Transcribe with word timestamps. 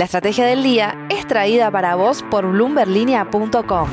La 0.00 0.06
estrategia 0.06 0.46
del 0.46 0.62
día 0.62 0.96
es 1.10 1.26
traída 1.26 1.70
para 1.70 1.94
vos 1.94 2.24
por 2.30 2.50
bloomberlinia.com. 2.50 3.90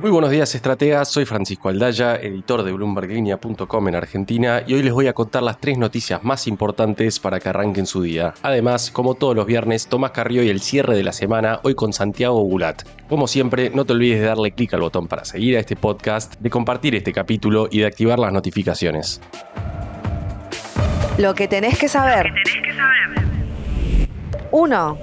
Muy 0.00 0.10
buenos 0.10 0.32
días, 0.32 0.52
estrategas. 0.56 1.06
Soy 1.08 1.24
Francisco 1.24 1.68
Aldaya, 1.68 2.16
editor 2.16 2.64
de 2.64 2.72
BloombergLinea.com 2.72 3.88
en 3.88 3.94
Argentina, 3.94 4.64
y 4.66 4.74
hoy 4.74 4.82
les 4.82 4.92
voy 4.92 5.06
a 5.06 5.12
contar 5.12 5.44
las 5.44 5.60
tres 5.60 5.78
noticias 5.78 6.24
más 6.24 6.48
importantes 6.48 7.20
para 7.20 7.38
que 7.38 7.48
arranquen 7.48 7.86
su 7.86 8.02
día. 8.02 8.34
Además, 8.42 8.90
como 8.90 9.14
todos 9.14 9.36
los 9.36 9.46
viernes, 9.46 9.86
Tomás 9.86 10.10
Carrió 10.10 10.42
y 10.42 10.48
el 10.48 10.60
cierre 10.60 10.96
de 10.96 11.04
la 11.04 11.12
semana, 11.12 11.60
hoy 11.62 11.76
con 11.76 11.92
Santiago 11.92 12.42
Bulat. 12.42 12.82
Como 13.08 13.28
siempre, 13.28 13.70
no 13.70 13.84
te 13.84 13.92
olvides 13.92 14.18
de 14.18 14.26
darle 14.26 14.50
clic 14.50 14.74
al 14.74 14.80
botón 14.80 15.06
para 15.06 15.24
seguir 15.24 15.56
a 15.56 15.60
este 15.60 15.76
podcast, 15.76 16.34
de 16.40 16.50
compartir 16.50 16.96
este 16.96 17.12
capítulo 17.12 17.68
y 17.70 17.78
de 17.78 17.86
activar 17.86 18.18
las 18.18 18.32
notificaciones. 18.32 19.20
Lo 21.18 21.34
que 21.34 21.48
tenés 21.48 21.78
que 21.78 21.88
saber. 21.88 22.32
1. 24.50 24.98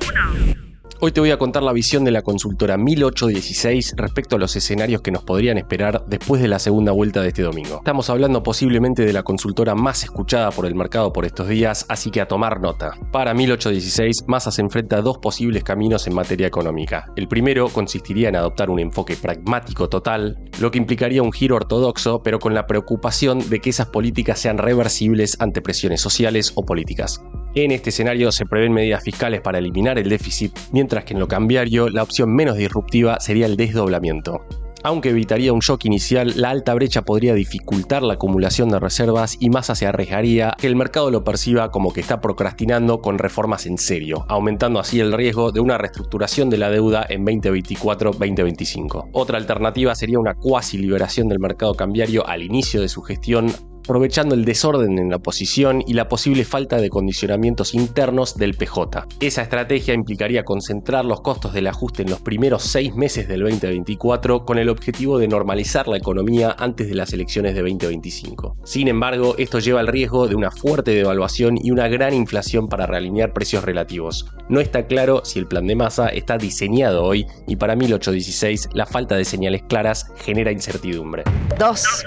Hoy 1.00 1.12
te 1.12 1.20
voy 1.20 1.30
a 1.30 1.38
contar 1.38 1.62
la 1.62 1.74
visión 1.74 2.04
de 2.06 2.10
la 2.10 2.24
consultora 2.24 2.76
1816 2.76 3.94
respecto 3.98 4.36
a 4.36 4.40
los 4.40 4.56
escenarios 4.56 5.04
que 5.04 5.12
nos 5.12 5.22
podrían 5.22 5.60
esperar 5.60 6.04
después 6.08 6.42
de 6.42 6.48
la 6.48 6.58
segunda 6.58 6.92
vuelta 6.92 7.22
de 7.22 7.28
este 7.28 7.44
domingo. 7.44 7.78
Estamos 7.78 8.10
hablando 8.10 8.42
posiblemente 8.42 9.06
de 9.06 9.14
la 9.14 9.22
consultora 9.22 9.76
más 9.76 10.02
escuchada 10.04 10.50
por 10.50 10.66
el 10.66 10.73
mercado 10.73 11.14
por 11.14 11.26
estos 11.26 11.50
días, 11.50 11.86
así 11.88 12.10
que 12.10 12.20
a 12.20 12.28
tomar 12.28 12.62
nota. 12.62 12.94
Para 13.12 13.36
1816, 13.36 14.23
Massa 14.26 14.50
se 14.50 14.64
enfrenta 14.64 14.98
a 14.98 15.02
dos 15.04 15.20
posibles 15.20 15.64
caminos 15.64 16.08
en 16.08 16.16
materia 16.16 16.48
económica. 16.48 17.06
El 17.16 17.28
primero 17.28 17.70
consistiría 17.70 18.30
en 18.30 18.36
adoptar 18.36 18.72
un 18.72 18.80
enfoque 18.80 19.16
pragmático 19.16 19.90
total, 19.90 20.40
lo 20.59 20.72
que 20.72 20.80
implicaría 20.80 21.22
un 21.22 21.32
giro 21.32 21.58
ortodoxo, 21.58 22.23
pero 22.23 22.40
con 22.40 22.56
la 22.56 22.66
preocupación 22.66 23.48
de 23.52 23.59
que 23.59 23.70
esas 23.70 23.90
políticas 23.90 24.40
sean 24.40 24.58
reversibles 24.58 25.38
ante 25.40 25.62
presiones 25.62 26.02
sociales 26.02 26.54
o 26.56 26.66
políticas. 26.66 27.22
En 27.63 27.71
este 27.71 27.89
escenario 27.89 28.31
se 28.31 28.45
prevén 28.45 28.71
medidas 28.71 29.03
fiscales 29.03 29.41
para 29.41 29.57
eliminar 29.57 29.97
el 29.97 30.09
déficit, 30.09 30.55
mientras 30.71 31.05
que 31.05 31.16
en 31.16 31.19
lo 31.19 31.27
cambiario 31.27 31.89
la 31.89 32.03
opción 32.03 32.31
menos 32.31 32.55
disruptiva 32.55 33.19
sería 33.19 33.47
el 33.47 33.58
desdoblamiento. 33.58 34.45
Aunque 34.83 35.09
evitaría 35.09 35.53
un 35.53 35.61
shock 35.61 35.86
inicial, 35.86 36.33
la 36.36 36.52
alta 36.52 36.75
brecha 36.75 37.02
podría 37.02 37.33
dificultar 37.33 38.03
la 38.03 38.14
acumulación 38.14 38.69
de 38.69 38.80
reservas 38.80 39.38
y 39.39 39.49
más 39.49 39.66
se 39.75 39.88
arriesgaría 39.88 40.53
que 40.55 40.67
el 40.67 40.75
mercado 40.75 41.09
lo 41.09 41.23
perciba 41.23 41.72
como 41.72 41.91
que 41.91 42.02
está 42.02 42.22
procrastinando 42.22 43.02
con 43.02 43.17
reformas 43.17 43.66
en 43.66 43.80
serio, 43.80 44.27
aumentando 44.30 44.80
así 44.80 44.99
el 44.99 45.11
riesgo 45.11 45.52
de 45.52 45.59
una 45.59 45.80
reestructuración 45.80 46.52
de 46.52 46.58
la 46.59 46.69
deuda 46.69 47.08
en 47.09 47.25
2024-2025. 47.25 49.09
Otra 49.14 49.39
alternativa 49.39 49.95
sería 49.95 50.19
una 50.19 50.36
cuasi 50.36 50.77
liberación 50.77 51.27
del 51.27 51.39
mercado 51.39 51.73
cambiario 51.73 52.27
al 52.27 52.44
inicio 52.44 52.81
de 52.81 52.88
su 52.88 53.02
gestión 53.02 53.52
aprovechando 53.88 54.35
el 54.35 54.43
desorden 54.43 54.99
en 54.99 55.09
la 55.09 55.16
oposición 55.16 55.81
y 55.88 55.93
la 55.93 56.09
posible 56.09 56.43
falta 56.43 56.75
de 56.75 56.89
condicionamientos 56.89 57.73
internos 57.73 58.35
del 58.35 58.53
PJ. 58.55 59.07
Esa 59.21 59.43
estrategia 59.43 59.93
implicaría 59.93 60.43
concentrar 60.43 61.05
los 61.05 61.21
costos 61.21 61.53
del 61.53 61.67
ajuste 61.67 62.02
en 62.02 62.09
los 62.09 62.19
primeros 62.19 62.63
seis 62.63 62.93
meses 62.95 63.30
del 63.30 63.43
2024 63.43 64.43
con 64.43 64.58
el 64.58 64.67
objetivo 64.67 65.17
de 65.19 65.30
normalizar 65.30 65.88
la 65.88 65.95
economía 65.95 66.53
antes 66.59 66.89
de 66.89 66.95
las 66.95 67.13
elecciones 67.13 67.55
de 67.55 67.61
2025. 67.61 68.58
Sin 68.65 68.89
embargo, 68.89 69.35
esto 69.38 69.59
lleva 69.59 69.80
al 69.80 69.88
riesgo 69.88 70.27
de 70.27 70.35
una 70.35 70.52
fuerte 70.52 70.91
devaluación 70.91 71.58
y 71.58 71.71
una 71.71 71.88
gran 71.88 72.13
inflación 72.13 72.67
para 72.67 72.88
realinear 72.88 73.31
precios 73.31 73.63
relativos. 73.63 74.25
No 74.49 74.59
está 74.59 74.85
claro 74.85 75.21
si 75.23 75.39
el 75.39 75.47
plan 75.47 75.65
de 75.65 75.77
masa 75.77 76.09
está 76.09 76.38
diseñado 76.38 77.05
hoy 77.05 77.25
y 77.47 77.55
para 77.55 77.77
1816 77.77 78.67
la 78.73 78.85
falta 78.85 79.15
de 79.15 79.23
señales 79.23 79.63
claras 79.63 80.11
genera 80.17 80.52
incertidumbre. 80.52 81.23
2. 81.58 82.03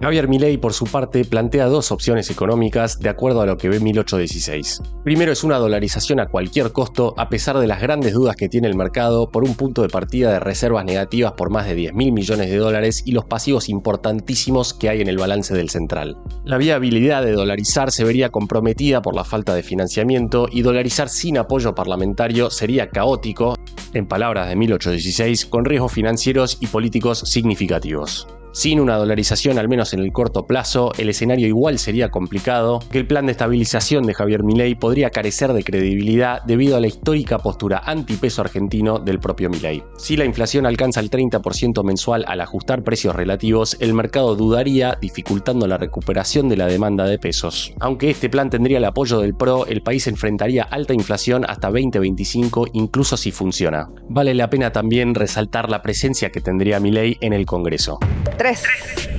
Javier 0.00 0.28
Milei, 0.28 0.58
por 0.58 0.72
su 0.72 0.84
parte, 0.84 1.24
plantea 1.24 1.66
dos 1.66 1.90
opciones 1.90 2.30
económicas 2.30 3.00
de 3.00 3.08
acuerdo 3.08 3.40
a 3.40 3.46
lo 3.46 3.56
que 3.56 3.68
ve 3.68 3.80
1816. 3.80 4.80
Primero 5.02 5.32
es 5.32 5.42
una 5.42 5.58
dolarización 5.58 6.20
a 6.20 6.28
cualquier 6.28 6.70
costo, 6.70 7.14
a 7.16 7.28
pesar 7.28 7.58
de 7.58 7.66
las 7.66 7.82
grandes 7.82 8.12
dudas 8.12 8.36
que 8.36 8.48
tiene 8.48 8.68
el 8.68 8.76
mercado 8.76 9.28
por 9.28 9.42
un 9.42 9.56
punto 9.56 9.82
de 9.82 9.88
partida 9.88 10.30
de 10.30 10.38
reservas 10.38 10.84
negativas 10.84 11.32
por 11.32 11.50
más 11.50 11.66
de 11.66 11.74
10 11.74 11.94
mil 11.94 12.12
millones 12.12 12.48
de 12.48 12.58
dólares 12.58 13.02
y 13.04 13.10
los 13.10 13.24
pasivos 13.24 13.68
importantísimos 13.68 14.72
que 14.72 14.88
hay 14.88 15.00
en 15.00 15.08
el 15.08 15.18
balance 15.18 15.52
del 15.52 15.68
central. 15.68 16.16
La 16.44 16.58
viabilidad 16.58 17.24
de 17.24 17.32
dolarizar 17.32 17.90
se 17.90 18.04
vería 18.04 18.28
comprometida 18.28 19.02
por 19.02 19.16
la 19.16 19.24
falta 19.24 19.52
de 19.52 19.64
financiamiento 19.64 20.46
y 20.48 20.62
dolarizar 20.62 21.08
sin 21.08 21.38
apoyo 21.38 21.74
parlamentario 21.74 22.50
sería 22.50 22.90
caótico, 22.90 23.56
en 23.94 24.06
palabras 24.06 24.48
de 24.48 24.54
1816, 24.54 25.46
con 25.46 25.64
riesgos 25.64 25.92
financieros 25.92 26.58
y 26.60 26.68
políticos 26.68 27.18
significativos. 27.26 28.28
Sin 28.52 28.80
una 28.80 28.96
dolarización, 28.96 29.58
al 29.58 29.68
menos 29.68 29.92
en 29.92 30.00
el 30.00 30.12
corto 30.12 30.46
plazo, 30.46 30.92
el 30.98 31.10
escenario 31.10 31.46
igual 31.46 31.78
sería 31.78 32.10
complicado, 32.10 32.80
que 32.90 32.98
el 32.98 33.06
plan 33.06 33.26
de 33.26 33.32
estabilización 33.32 34.04
de 34.04 34.14
Javier 34.14 34.42
Milei 34.42 34.74
podría 34.74 35.10
carecer 35.10 35.52
de 35.52 35.62
credibilidad 35.62 36.42
debido 36.42 36.76
a 36.76 36.80
la 36.80 36.86
histórica 36.86 37.38
postura 37.38 37.82
antipeso 37.84 38.40
argentino 38.42 38.98
del 38.98 39.20
propio 39.20 39.50
Milei. 39.50 39.82
Si 39.96 40.16
la 40.16 40.24
inflación 40.24 40.66
alcanza 40.66 41.00
el 41.00 41.10
30% 41.10 41.84
mensual 41.84 42.24
al 42.26 42.40
ajustar 42.40 42.82
precios 42.82 43.14
relativos, 43.14 43.76
el 43.80 43.94
mercado 43.94 44.34
dudaría, 44.34 44.98
dificultando 45.00 45.66
la 45.66 45.78
recuperación 45.78 46.48
de 46.48 46.56
la 46.56 46.66
demanda 46.66 47.04
de 47.04 47.18
pesos. 47.18 47.72
Aunque 47.80 48.10
este 48.10 48.28
plan 48.28 48.50
tendría 48.50 48.78
el 48.78 48.84
apoyo 48.84 49.20
del 49.20 49.34
PRO, 49.34 49.66
el 49.66 49.82
país 49.82 50.06
enfrentaría 50.06 50.64
alta 50.64 50.94
inflación 50.94 51.44
hasta 51.48 51.68
2025, 51.68 52.66
incluso 52.72 53.16
si 53.16 53.30
funciona. 53.30 53.88
Vale 54.08 54.34
la 54.34 54.50
pena 54.50 54.72
también 54.72 55.14
resaltar 55.14 55.70
la 55.70 55.82
presencia 55.82 56.30
que 56.30 56.40
tendría 56.40 56.80
Milei 56.80 57.16
en 57.20 57.32
el 57.32 57.46
Congreso. 57.46 57.98
3. 58.38 58.62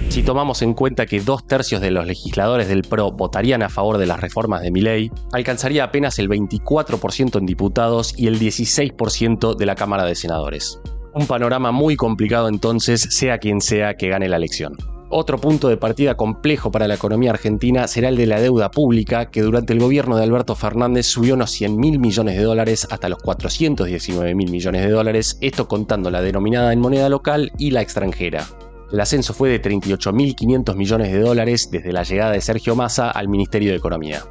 Si 0.10 0.24
tomamos 0.24 0.62
en 0.64 0.74
cuenta 0.74 1.06
que 1.06 1.20
dos 1.20 1.46
tercios 1.46 1.82
de 1.82 1.92
los 1.92 2.08
legisladores 2.08 2.68
del 2.68 2.82
PRO 2.82 3.12
votarían 3.12 3.62
a 3.62 3.70
favor 3.70 3.98
de 3.98 4.08
las 4.08 4.20
reformas 4.20 4.62
de 4.62 4.72
Milei, 4.72 5.12
alcanzaría 5.34 5.84
apenas 5.84 6.18
el 6.18 6.30
24% 6.30 7.38
en 7.38 7.46
diputados 7.46 8.18
y 8.18 8.28
el 8.28 8.40
16% 8.40 9.56
de 9.56 9.66
la 9.66 9.76
Cámara 9.76 10.06
de 10.06 10.16
Senadores. 10.16 10.82
Un 11.14 11.28
panorama 11.28 11.72
muy 11.72 11.96
complicado 11.96 12.48
entonces, 12.48 13.02
sea 13.02 13.38
quien 13.38 13.62
sea 13.62 13.96
que 13.98 14.10
gane 14.10 14.30
la 14.30 14.38
elección. 14.38 14.76
Otro 15.12 15.40
punto 15.40 15.68
de 15.70 15.78
partida 15.78 16.16
complejo 16.16 16.72
para 16.72 16.88
la 16.88 16.94
economía 16.94 17.32
argentina 17.32 17.88
será 17.88 18.10
el 18.10 18.16
de 18.16 18.28
la 18.28 18.40
deuda 18.40 18.70
pública, 18.70 19.32
que 19.32 19.42
durante 19.42 19.74
el 19.74 19.80
gobierno 19.80 20.16
de 20.16 20.24
Alberto 20.24 20.56
Fernández 20.56 21.08
subió 21.08 21.34
unos 21.34 21.50
100 21.52 21.78
mil 21.78 22.00
millones 22.00 22.38
de 22.38 22.44
dólares 22.44 22.88
hasta 22.90 23.10
los 23.10 23.20
419 23.20 24.36
mil 24.36 24.52
millones 24.52 24.84
de 24.84 24.92
dólares, 24.92 25.40
esto 25.42 25.68
contando 25.68 26.12
la 26.12 26.22
denominada 26.22 26.74
en 26.74 26.80
moneda 26.80 27.10
local 27.10 27.52
y 27.58 27.72
la 27.72 27.82
extranjera. 27.82 28.46
El 28.92 29.00
ascenso 29.00 29.34
fue 29.34 29.50
de 29.50 29.62
38.500 29.62 30.76
millones 30.76 31.12
de 31.12 31.20
dólares 31.20 31.70
desde 31.72 31.94
la 31.94 32.04
llegada 32.04 32.32
de 32.32 32.42
Sergio 32.42 32.76
Massa 32.76 33.12
al 33.12 33.28
Ministerio 33.28 33.72
de 33.72 33.78
Economía. 33.78 34.24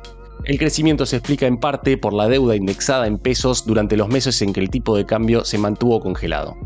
El 0.45 0.59
crecimiento 0.59 1.07
se 1.07 1.17
explica 1.17 1.47
en 1.47 1.59
parte 1.59 1.97
por 1.97 2.13
la 2.13 2.29
deuda 2.29 2.57
indexada 2.57 3.07
en 3.07 3.19
pesos 3.19 3.65
durante 3.67 3.97
los 3.97 4.09
meses 4.09 4.43
en 4.43 4.53
que 4.53 4.61
el 4.61 4.71
tipo 4.71 4.97
de 4.97 5.07
cambio 5.07 5.45
se 5.45 5.59
mantuvo 5.59 6.01
congelado. 6.01 6.57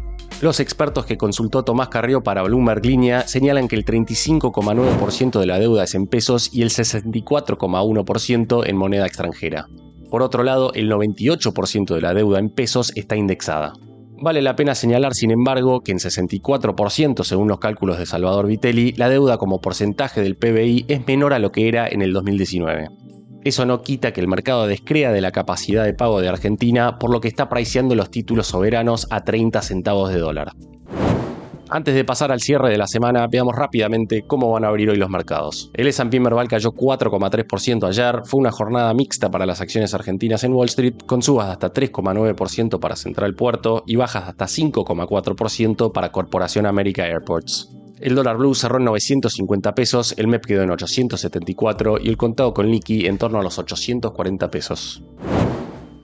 Los 0.40 0.58
expertos 0.58 1.04
que 1.04 1.18
consultó 1.18 1.64
Tomás 1.64 1.88
Carrió 1.88 2.22
para 2.22 2.42
Bloomberg 2.42 2.84
Línea 2.84 3.26
señalan 3.28 3.68
que 3.68 3.76
el 3.76 3.84
35,9% 3.84 5.38
de 5.38 5.46
la 5.46 5.58
deuda 5.58 5.84
es 5.84 5.94
en 5.94 6.06
pesos 6.06 6.48
y 6.52 6.62
el 6.62 6.70
64,1% 6.70 8.66
en 8.66 8.76
moneda 8.76 9.06
extranjera. 9.06 9.68
Por 10.10 10.22
otro 10.22 10.42
lado, 10.42 10.72
el 10.74 10.90
98% 10.90 11.94
de 11.94 12.00
la 12.00 12.14
deuda 12.14 12.38
en 12.38 12.50
pesos 12.50 12.92
está 12.96 13.16
indexada. 13.16 13.74
Vale 14.22 14.40
la 14.40 14.54
pena 14.54 14.76
señalar, 14.76 15.14
sin 15.14 15.32
embargo, 15.32 15.80
que 15.80 15.90
en 15.90 15.98
64%, 15.98 17.24
según 17.24 17.48
los 17.48 17.58
cálculos 17.58 17.98
de 17.98 18.06
Salvador 18.06 18.46
Vitelli, 18.46 18.92
la 18.92 19.08
deuda 19.08 19.36
como 19.36 19.60
porcentaje 19.60 20.22
del 20.22 20.36
PBI 20.36 20.84
es 20.86 21.04
menor 21.08 21.32
a 21.32 21.40
lo 21.40 21.50
que 21.50 21.66
era 21.66 21.88
en 21.88 22.02
el 22.02 22.12
2019. 22.12 22.86
Eso 23.42 23.66
no 23.66 23.82
quita 23.82 24.12
que 24.12 24.20
el 24.20 24.28
mercado 24.28 24.68
descrea 24.68 25.10
de 25.10 25.20
la 25.20 25.32
capacidad 25.32 25.84
de 25.84 25.94
pago 25.94 26.20
de 26.20 26.28
Argentina, 26.28 27.00
por 27.00 27.10
lo 27.10 27.20
que 27.20 27.26
está 27.26 27.48
priceando 27.48 27.96
los 27.96 28.12
títulos 28.12 28.46
soberanos 28.46 29.08
a 29.10 29.24
30 29.24 29.60
centavos 29.60 30.12
de 30.12 30.20
dólar. 30.20 30.52
Antes 31.74 31.94
de 31.94 32.04
pasar 32.04 32.30
al 32.30 32.42
cierre 32.42 32.68
de 32.68 32.76
la 32.76 32.86
semana, 32.86 33.26
veamos 33.28 33.56
rápidamente 33.56 34.24
cómo 34.26 34.50
van 34.50 34.62
a 34.62 34.68
abrir 34.68 34.90
hoy 34.90 34.98
los 34.98 35.08
mercados. 35.08 35.70
El 35.72 35.86
S&P 35.86 36.20
Merval 36.20 36.46
cayó 36.46 36.72
4,3% 36.72 37.88
ayer, 37.88 38.20
fue 38.26 38.40
una 38.40 38.50
jornada 38.50 38.92
mixta 38.92 39.30
para 39.30 39.46
las 39.46 39.62
acciones 39.62 39.94
argentinas 39.94 40.44
en 40.44 40.52
Wall 40.52 40.66
Street, 40.66 40.96
con 41.06 41.22
subas 41.22 41.46
de 41.46 41.52
hasta 41.52 41.72
3,9% 41.72 42.78
para 42.78 42.94
Central 42.94 43.34
Puerto 43.34 43.84
y 43.86 43.96
bajas 43.96 44.24
de 44.24 44.30
hasta 44.32 44.44
5,4% 44.44 45.92
para 45.92 46.12
Corporación 46.12 46.66
América 46.66 47.06
Airports. 47.06 47.74
El 47.98 48.16
dólar 48.16 48.36
blue 48.36 48.54
cerró 48.54 48.76
en 48.76 48.84
950 48.84 49.72
pesos, 49.74 50.12
el 50.18 50.26
MEP 50.26 50.44
quedó 50.44 50.62
en 50.64 50.72
874 50.72 52.00
y 52.02 52.08
el 52.10 52.18
contado 52.18 52.52
con 52.52 52.70
liqui 52.70 53.06
en 53.06 53.16
torno 53.16 53.38
a 53.38 53.42
los 53.42 53.58
840 53.58 54.50
pesos. 54.50 55.02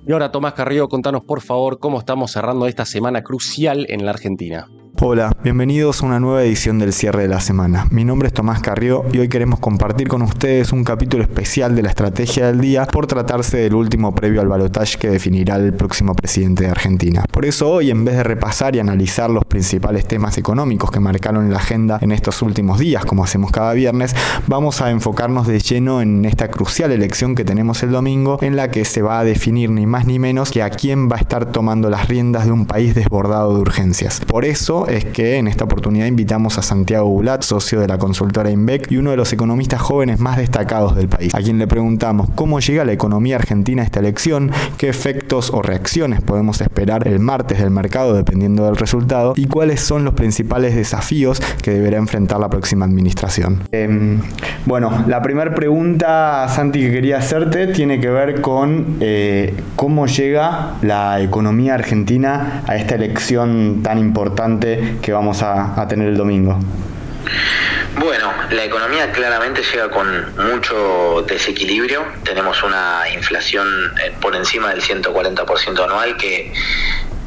Y 0.07 0.13
ahora 0.13 0.33
Tomás 0.33 0.55
Carrillo, 0.55 0.89
contanos 0.89 1.25
por 1.25 1.43
favor 1.43 1.79
cómo 1.79 1.99
estamos 1.99 2.31
cerrando 2.31 2.67
esta 2.67 2.87
semana 2.87 3.21
crucial 3.21 3.85
en 3.91 4.07
la 4.07 4.13
Argentina. 4.13 4.67
Hola, 5.01 5.31
bienvenidos 5.45 6.03
a 6.03 6.07
una 6.07 6.19
nueva 6.19 6.43
edición 6.43 6.81
del 6.81 6.93
cierre 6.93 7.23
de 7.23 7.29
la 7.29 7.39
semana. 7.39 7.87
Mi 7.93 8.05
nombre 8.05 8.27
es 8.27 8.35
Tomás 8.35 8.61
Carrió 8.61 9.05
y 9.13 9.19
hoy 9.19 9.29
queremos 9.29 9.61
compartir 9.61 10.09
con 10.09 10.23
ustedes 10.23 10.73
un 10.73 10.83
capítulo 10.83 11.23
especial 11.23 11.77
de 11.77 11.83
la 11.83 11.91
estrategia 11.91 12.49
del 12.49 12.61
día 12.61 12.85
por 12.85 13.07
tratarse 13.07 13.59
del 13.59 13.77
último 13.77 14.13
previo 14.13 14.41
al 14.41 14.49
balotaje 14.49 14.99
que 14.99 15.09
definirá 15.09 15.55
el 15.55 15.73
próximo 15.73 16.17
presidente 16.17 16.65
de 16.65 16.71
Argentina. 16.71 17.25
Por 17.31 17.45
eso 17.45 17.71
hoy, 17.71 17.93
en 17.93 18.05
vez 18.05 18.17
de 18.17 18.25
repasar 18.25 18.75
y 18.75 18.81
analizar 18.81 19.31
los 19.31 19.45
principales 19.45 20.05
temas 20.05 20.37
económicos 20.37 20.91
que 20.91 20.99
marcaron 20.99 21.49
la 21.49 21.59
agenda 21.59 22.01
en 22.01 22.11
estos 22.11 22.43
últimos 22.43 22.81
días, 22.81 23.05
como 23.05 23.23
hacemos 23.23 23.53
cada 23.53 23.75
viernes, 23.75 24.17
vamos 24.49 24.81
a 24.81 24.91
enfocarnos 24.91 25.47
de 25.47 25.61
lleno 25.61 26.03
en 26.03 26.25
esta 26.25 26.49
crucial 26.49 26.91
elección 26.91 27.37
que 27.37 27.45
tenemos 27.45 27.85
el 27.85 27.93
domingo, 27.93 28.39
en 28.43 28.57
la 28.57 28.73
que 28.73 28.85
se 28.85 29.03
va 29.03 29.21
a 29.21 29.25
definir 29.25 29.71
ni 29.71 29.87
más 29.87 30.07
ni 30.07 30.19
menos 30.19 30.51
que 30.51 30.65
a 30.65 30.71
quién 30.71 31.09
va 31.09 31.15
a 31.15 31.21
estar 31.21 31.47
tomando 31.53 31.89
las 31.89 32.09
riendas 32.09 32.47
de 32.47 32.51
un 32.51 32.67
país 32.67 32.97
desbordado 32.97 33.55
de 33.55 33.61
urgencias. 33.61 34.23
Por 34.27 34.45
eso 34.45 34.88
es 34.89 35.05
que 35.05 35.37
en 35.37 35.49
esta 35.49 35.65
oportunidad 35.65 36.07
invitamos 36.07 36.59
a 36.59 36.63
Santiago 36.63 37.09
Bulat, 37.09 37.43
socio 37.43 37.81
de 37.81 37.89
la 37.89 37.99
consultora 37.99 38.51
INVEC 38.51 38.91
y 38.91 38.97
uno 38.97 39.11
de 39.11 39.17
los 39.17 39.33
economistas 39.33 39.81
jóvenes 39.81 40.19
más 40.19 40.37
destacados 40.37 40.97
del 40.97 41.09
país, 41.09 41.35
a 41.35 41.39
quien 41.39 41.59
le 41.59 41.67
preguntamos 41.67 42.31
cómo 42.35 42.61
llega 42.61 42.85
la 42.85 42.93
economía 42.93 43.37
argentina 43.37 43.83
a 43.83 43.85
esta 43.85 44.01
elección, 44.01 44.51
qué 44.77 44.89
efectos 44.89 45.51
o 45.53 45.63
reacciones 45.63 46.21
podemos 46.21 46.61
esperar 46.61 47.07
el 47.07 47.21
martes 47.21 47.59
del 47.59 47.71
mercado 47.71 48.15
dependiendo 48.15 48.65
del 48.65 48.77
resultado 48.77 49.35
y 49.37 49.47
cuáles 49.47 49.81
son 49.81 50.05
los 50.05 50.15
principales 50.15 50.75
desafíos 50.75 51.41
que 51.63 51.73
deberá 51.73 51.99
enfrentar 51.99 52.41
la 52.41 52.49
próxima 52.49 52.85
administración. 52.85 53.63
Em, 53.73 54.21
bueno, 54.67 55.05
la 55.07 55.23
primera 55.23 55.55
pregunta, 55.55 56.47
Santi, 56.49 56.81
que 56.81 56.91
quería 56.91 57.19
hacerte 57.19 57.69
tiene 57.69 58.01
que 58.01 58.09
ver 58.09 58.41
con 58.41 58.97
eh, 59.01 59.55
cómo 59.77 60.07
llega 60.07 60.75
la 60.83 61.21
economía 61.21 61.75
argentina 61.75 62.63
a 62.67 62.77
esta 62.77 62.95
elección 62.95 63.81
tan 63.83 63.99
importante 63.99 64.78
que 65.03 65.13
vamos 65.13 65.43
a, 65.43 65.87
tener 65.89 66.09
el 66.09 66.17
domingo? 66.17 66.59
Bueno, 67.99 68.33
la 68.51 68.65
economía 68.65 69.11
claramente 69.13 69.63
llega 69.63 69.91
con 69.91 70.07
mucho 70.53 71.25
desequilibrio. 71.27 72.05
Tenemos 72.25 72.63
una 72.63 73.03
inflación 73.13 73.67
eh, 74.03 74.13
por 74.21 74.37
encima 74.37 74.71
del 74.71 74.83
140% 74.83 75.85
anual 75.85 76.17
que 76.17 76.53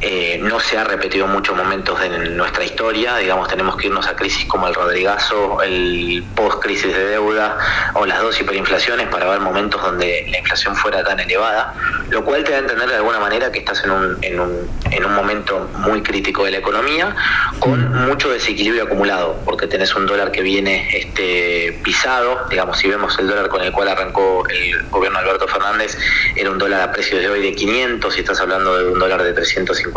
eh, 0.03 0.39
no 0.41 0.59
se 0.59 0.79
ha 0.79 0.83
repetido 0.83 1.25
en 1.25 1.31
muchos 1.31 1.55
momentos 1.55 1.99
de 1.99 2.09
nuestra 2.09 2.63
historia, 2.63 3.17
digamos, 3.17 3.47
tenemos 3.47 3.75
que 3.77 3.85
irnos 3.85 4.07
a 4.07 4.15
crisis 4.15 4.45
como 4.47 4.67
el 4.67 4.73
Rodrigazo, 4.73 5.61
el 5.61 6.23
post-crisis 6.35 6.91
de 6.91 7.05
deuda 7.05 7.55
o 7.93 8.07
las 8.07 8.19
dos 8.19 8.39
hiperinflaciones 8.41 9.09
para 9.09 9.29
ver 9.29 9.39
momentos 9.41 9.79
donde 9.79 10.25
la 10.31 10.39
inflación 10.39 10.75
fuera 10.75 11.03
tan 11.03 11.19
elevada, 11.19 11.75
lo 12.09 12.25
cual 12.25 12.43
te 12.43 12.49
da 12.49 12.57
a 12.57 12.61
entender 12.61 12.89
de 12.89 12.95
alguna 12.95 13.19
manera 13.19 13.51
que 13.51 13.59
estás 13.59 13.83
en 13.83 13.91
un, 13.91 14.17
en 14.23 14.39
un, 14.39 14.69
en 14.89 15.05
un 15.05 15.13
momento 15.13 15.69
muy 15.77 16.01
crítico 16.01 16.45
de 16.45 16.51
la 16.51 16.57
economía 16.57 17.15
con 17.59 18.07
mucho 18.07 18.31
desequilibrio 18.31 18.85
acumulado, 18.85 19.39
porque 19.45 19.67
tenés 19.67 19.93
un 19.95 20.07
dólar 20.07 20.31
que 20.31 20.41
viene 20.41 20.97
este, 20.97 21.79
pisado, 21.83 22.47
digamos, 22.49 22.79
si 22.79 22.87
vemos 22.87 23.19
el 23.19 23.27
dólar 23.27 23.49
con 23.49 23.61
el 23.61 23.71
cual 23.71 23.89
arrancó 23.89 24.47
el 24.49 24.81
gobierno 24.89 25.19
de 25.19 25.25
Alberto 25.25 25.47
Fernández, 25.47 25.95
era 26.35 26.49
un 26.49 26.57
dólar 26.57 26.81
a 26.81 26.91
precios 26.91 27.21
de 27.21 27.29
hoy 27.29 27.43
de 27.43 27.53
500 27.53 28.17
y 28.17 28.19
estás 28.21 28.39
hablando 28.39 28.75
de 28.75 28.91
un 28.91 28.97
dólar 28.97 29.21
de 29.21 29.33
350 29.33 29.90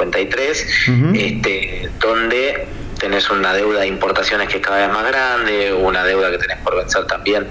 este, 1.15 1.89
donde 2.01 2.67
tenés 2.99 3.29
una 3.31 3.53
deuda 3.53 3.81
de 3.81 3.87
importaciones 3.87 4.49
que 4.49 4.57
es 4.57 4.63
cada 4.63 4.87
vez 4.87 4.95
más 4.95 5.07
grande, 5.07 5.73
una 5.73 6.05
deuda 6.05 6.31
que 6.31 6.39
tenés 6.39 6.59
por 6.59 6.77
vencer 6.77 7.07
también 7.07 7.47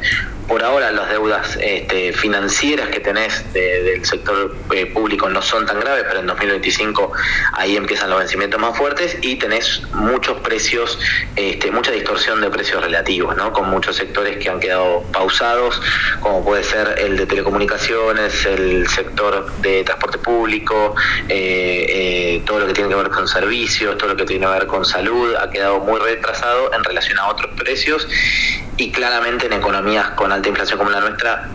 por 0.48 0.64
ahora 0.64 0.92
las 0.92 1.10
deudas 1.10 1.58
este, 1.62 2.14
financieras 2.14 2.90
que 2.90 3.00
tenés 3.00 3.52
del 3.54 4.06
sector 4.06 4.56
eh, 4.74 4.86
público 4.88 5.30
no 5.30 5.42
son 5.42 5.66
tan 5.66 5.80
graves, 5.80 6.04
pero 6.08 6.20
en 6.20 6.28
2025 6.28 7.12
ahí 7.54 7.76
empiezan 7.76 8.10
los 8.10 8.20
vencimientos 8.20 8.60
más 8.60 8.78
fuertes 8.78 9.18
y 9.22 9.36
tenés 9.36 9.82
muchos 9.94 10.40
precios, 10.40 11.00
este, 11.36 11.72
mucha 11.72 11.92
distorsión 11.92 12.42
de 12.42 12.50
precios 12.50 12.84
relativos, 12.84 13.36
¿no? 13.36 13.54
con 13.54 13.70
muchos 13.70 13.96
sectores 13.96 14.38
que 14.38 14.50
han 14.50 14.60
quedado 14.60 15.04
pausados, 15.12 15.82
como 16.20 16.44
puede 16.44 16.64
ser 16.64 16.96
el 16.98 17.18
de 17.18 17.26
telecomunicaciones, 17.26 18.46
el 18.46 18.88
sector 18.90 19.52
de 19.58 19.84
transporte 19.84 20.18
público, 20.18 20.96
eh, 21.30 21.86
eh, 21.90 22.44
todo 22.46 22.60
lo 22.60 22.68
que 22.68 22.74
tiene 22.74 22.90
que 22.90 22.96
ver 22.96 23.10
con 23.10 23.28
servicios, 23.28 23.98
todo 23.98 24.10
lo 24.10 24.16
que 24.16 24.26
tiene 24.26 24.46
que 24.46 24.52
ver 24.52 24.68
con 24.68 24.86
salud, 24.86 25.36
ha 25.36 25.50
quedado 25.50 25.80
muy 25.80 26.00
retrasado 26.00 26.74
en 26.74 26.84
relación 26.84 27.18
a 27.20 27.28
otros 27.28 27.52
precios 27.58 28.08
y 28.78 28.92
claramente 28.92 29.46
en 29.48 29.54
economías 29.54 30.10
con 30.12 30.32
alta 30.32 30.50
inflación 30.50 30.80
como 30.80 30.92
la 30.92 31.02
nuestra, 31.02 31.50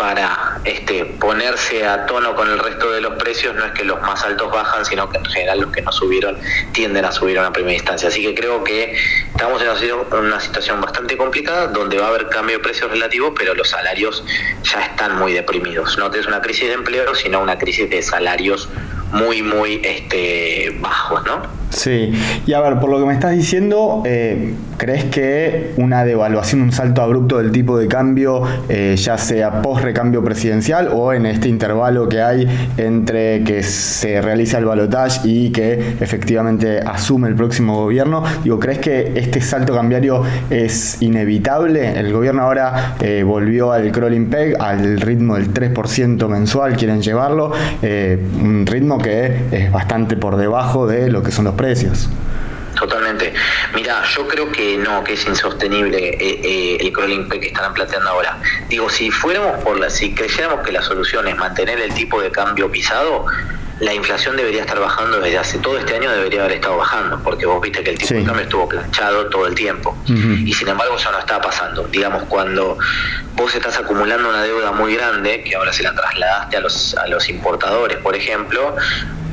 para 0.00 0.60
este, 0.64 1.04
ponerse 1.04 1.86
a 1.86 2.06
tono 2.06 2.34
con 2.34 2.48
el 2.48 2.58
resto 2.58 2.90
de 2.90 3.02
los 3.02 3.22
precios, 3.22 3.54
no 3.54 3.66
es 3.66 3.72
que 3.72 3.84
los 3.84 4.00
más 4.00 4.24
altos 4.24 4.50
bajan, 4.50 4.82
sino 4.86 5.10
que 5.10 5.18
en 5.18 5.24
general 5.26 5.60
los 5.60 5.70
que 5.72 5.82
no 5.82 5.92
subieron 5.92 6.38
tienden 6.72 7.04
a 7.04 7.12
subir 7.12 7.36
a 7.36 7.42
una 7.42 7.52
primera 7.52 7.74
instancia. 7.74 8.08
Así 8.08 8.22
que 8.22 8.34
creo 8.34 8.64
que 8.64 8.96
estamos 9.30 9.60
en 9.60 10.18
una 10.18 10.40
situación 10.40 10.80
bastante 10.80 11.18
complicada 11.18 11.66
donde 11.66 11.98
va 11.98 12.06
a 12.06 12.08
haber 12.08 12.28
cambio 12.28 12.56
de 12.56 12.62
precios 12.62 12.90
relativos, 12.90 13.34
pero 13.36 13.54
los 13.54 13.68
salarios 13.68 14.24
ya 14.62 14.80
están 14.80 15.18
muy 15.18 15.34
deprimidos. 15.34 15.98
No 15.98 16.10
es 16.10 16.26
una 16.26 16.40
crisis 16.40 16.68
de 16.68 16.74
empleo, 16.74 17.14
sino 17.14 17.40
una 17.40 17.58
crisis 17.58 17.90
de 17.90 18.00
salarios 18.00 18.70
muy, 19.12 19.42
muy 19.42 19.80
este, 19.84 20.76
bajos, 20.80 21.24
¿no? 21.24 21.60
Sí, 21.70 22.12
y 22.46 22.52
a 22.52 22.60
ver, 22.60 22.80
por 22.80 22.90
lo 22.90 22.98
que 22.98 23.06
me 23.06 23.14
estás 23.14 23.30
diciendo, 23.30 24.02
eh, 24.04 24.54
¿crees 24.76 25.04
que 25.04 25.72
una 25.76 26.04
devaluación, 26.04 26.62
un 26.62 26.72
salto 26.72 27.00
abrupto 27.00 27.38
del 27.38 27.52
tipo 27.52 27.78
de 27.78 27.86
cambio, 27.86 28.42
eh, 28.68 28.96
ya 28.98 29.16
sea 29.16 29.62
post 29.62 29.84
recambio 29.84 30.22
presidencial 30.24 30.90
o 30.92 31.12
en 31.12 31.26
este 31.26 31.48
intervalo 31.48 32.08
que 32.08 32.20
hay 32.20 32.48
entre 32.76 33.44
que 33.44 33.62
se 33.62 34.20
realiza 34.20 34.58
el 34.58 34.64
balotaje 34.64 35.20
y 35.28 35.52
que 35.52 35.94
efectivamente 36.00 36.80
asume 36.80 37.28
el 37.28 37.36
próximo 37.36 37.76
gobierno? 37.76 38.24
Digo, 38.42 38.58
¿crees 38.58 38.80
que 38.80 39.12
este 39.14 39.40
salto 39.40 39.72
cambiario 39.72 40.24
es 40.50 41.00
inevitable? 41.00 41.98
El 41.98 42.12
gobierno 42.12 42.42
ahora 42.42 42.96
eh, 43.00 43.22
volvió 43.22 43.70
al 43.70 43.92
crawling 43.92 44.28
peg, 44.28 44.56
al 44.60 45.00
ritmo 45.00 45.36
del 45.36 45.54
3% 45.54 46.26
mensual, 46.26 46.76
quieren 46.76 47.00
llevarlo, 47.00 47.52
un 48.42 48.66
ritmo 48.66 48.98
que 49.02 49.46
es 49.50 49.72
bastante 49.72 50.16
por 50.16 50.36
debajo 50.36 50.86
de 50.86 51.10
lo 51.10 51.22
que 51.22 51.30
son 51.32 51.44
los 51.44 51.54
precios. 51.54 52.08
Totalmente. 52.78 53.34
Mira, 53.74 54.02
yo 54.16 54.26
creo 54.26 54.50
que 54.50 54.78
no, 54.78 55.04
que 55.04 55.12
es 55.12 55.26
insostenible 55.26 55.98
eh, 55.98 56.40
eh, 56.42 56.78
el 56.80 56.92
crawling 56.92 57.28
que 57.28 57.48
están 57.48 57.74
planteando 57.74 58.08
ahora. 58.08 58.38
Digo, 58.68 58.88
si 58.88 59.10
fuéramos 59.10 59.62
por 59.62 59.78
la, 59.78 59.90
si 59.90 60.14
creyéramos 60.14 60.64
que 60.64 60.72
la 60.72 60.82
solución 60.82 61.28
es 61.28 61.36
mantener 61.36 61.78
el 61.78 61.92
tipo 61.92 62.22
de 62.22 62.30
cambio 62.30 62.70
pisado, 62.70 63.26
la 63.80 63.94
inflación 63.94 64.36
debería 64.36 64.60
estar 64.60 64.78
bajando 64.78 65.20
desde 65.20 65.38
hace 65.38 65.58
todo 65.58 65.78
este 65.78 65.94
año 65.94 66.10
debería 66.10 66.40
haber 66.40 66.52
estado 66.52 66.76
bajando, 66.76 67.18
porque 67.22 67.46
vos 67.46 67.60
viste 67.62 67.82
que 67.82 67.90
el 67.90 67.98
tipo 67.98 68.14
de 68.14 68.24
cambio 68.24 68.42
estuvo 68.42 68.68
planchado 68.68 69.26
todo 69.26 69.46
el 69.46 69.54
tiempo. 69.54 69.96
Y 70.06 70.52
sin 70.52 70.68
embargo 70.68 70.96
eso 70.96 71.10
no 71.10 71.18
está 71.18 71.40
pasando. 71.40 71.84
Digamos, 71.84 72.24
cuando 72.24 72.78
vos 73.34 73.54
estás 73.54 73.78
acumulando 73.78 74.28
una 74.28 74.42
deuda 74.42 74.72
muy 74.72 74.94
grande, 74.94 75.42
que 75.42 75.56
ahora 75.56 75.72
se 75.72 75.82
la 75.82 75.94
trasladaste 75.94 76.58
a 76.58 76.60
los, 76.60 76.94
a 76.94 77.06
los 77.08 77.28
importadores, 77.30 77.96
por 77.98 78.14
ejemplo, 78.14 78.76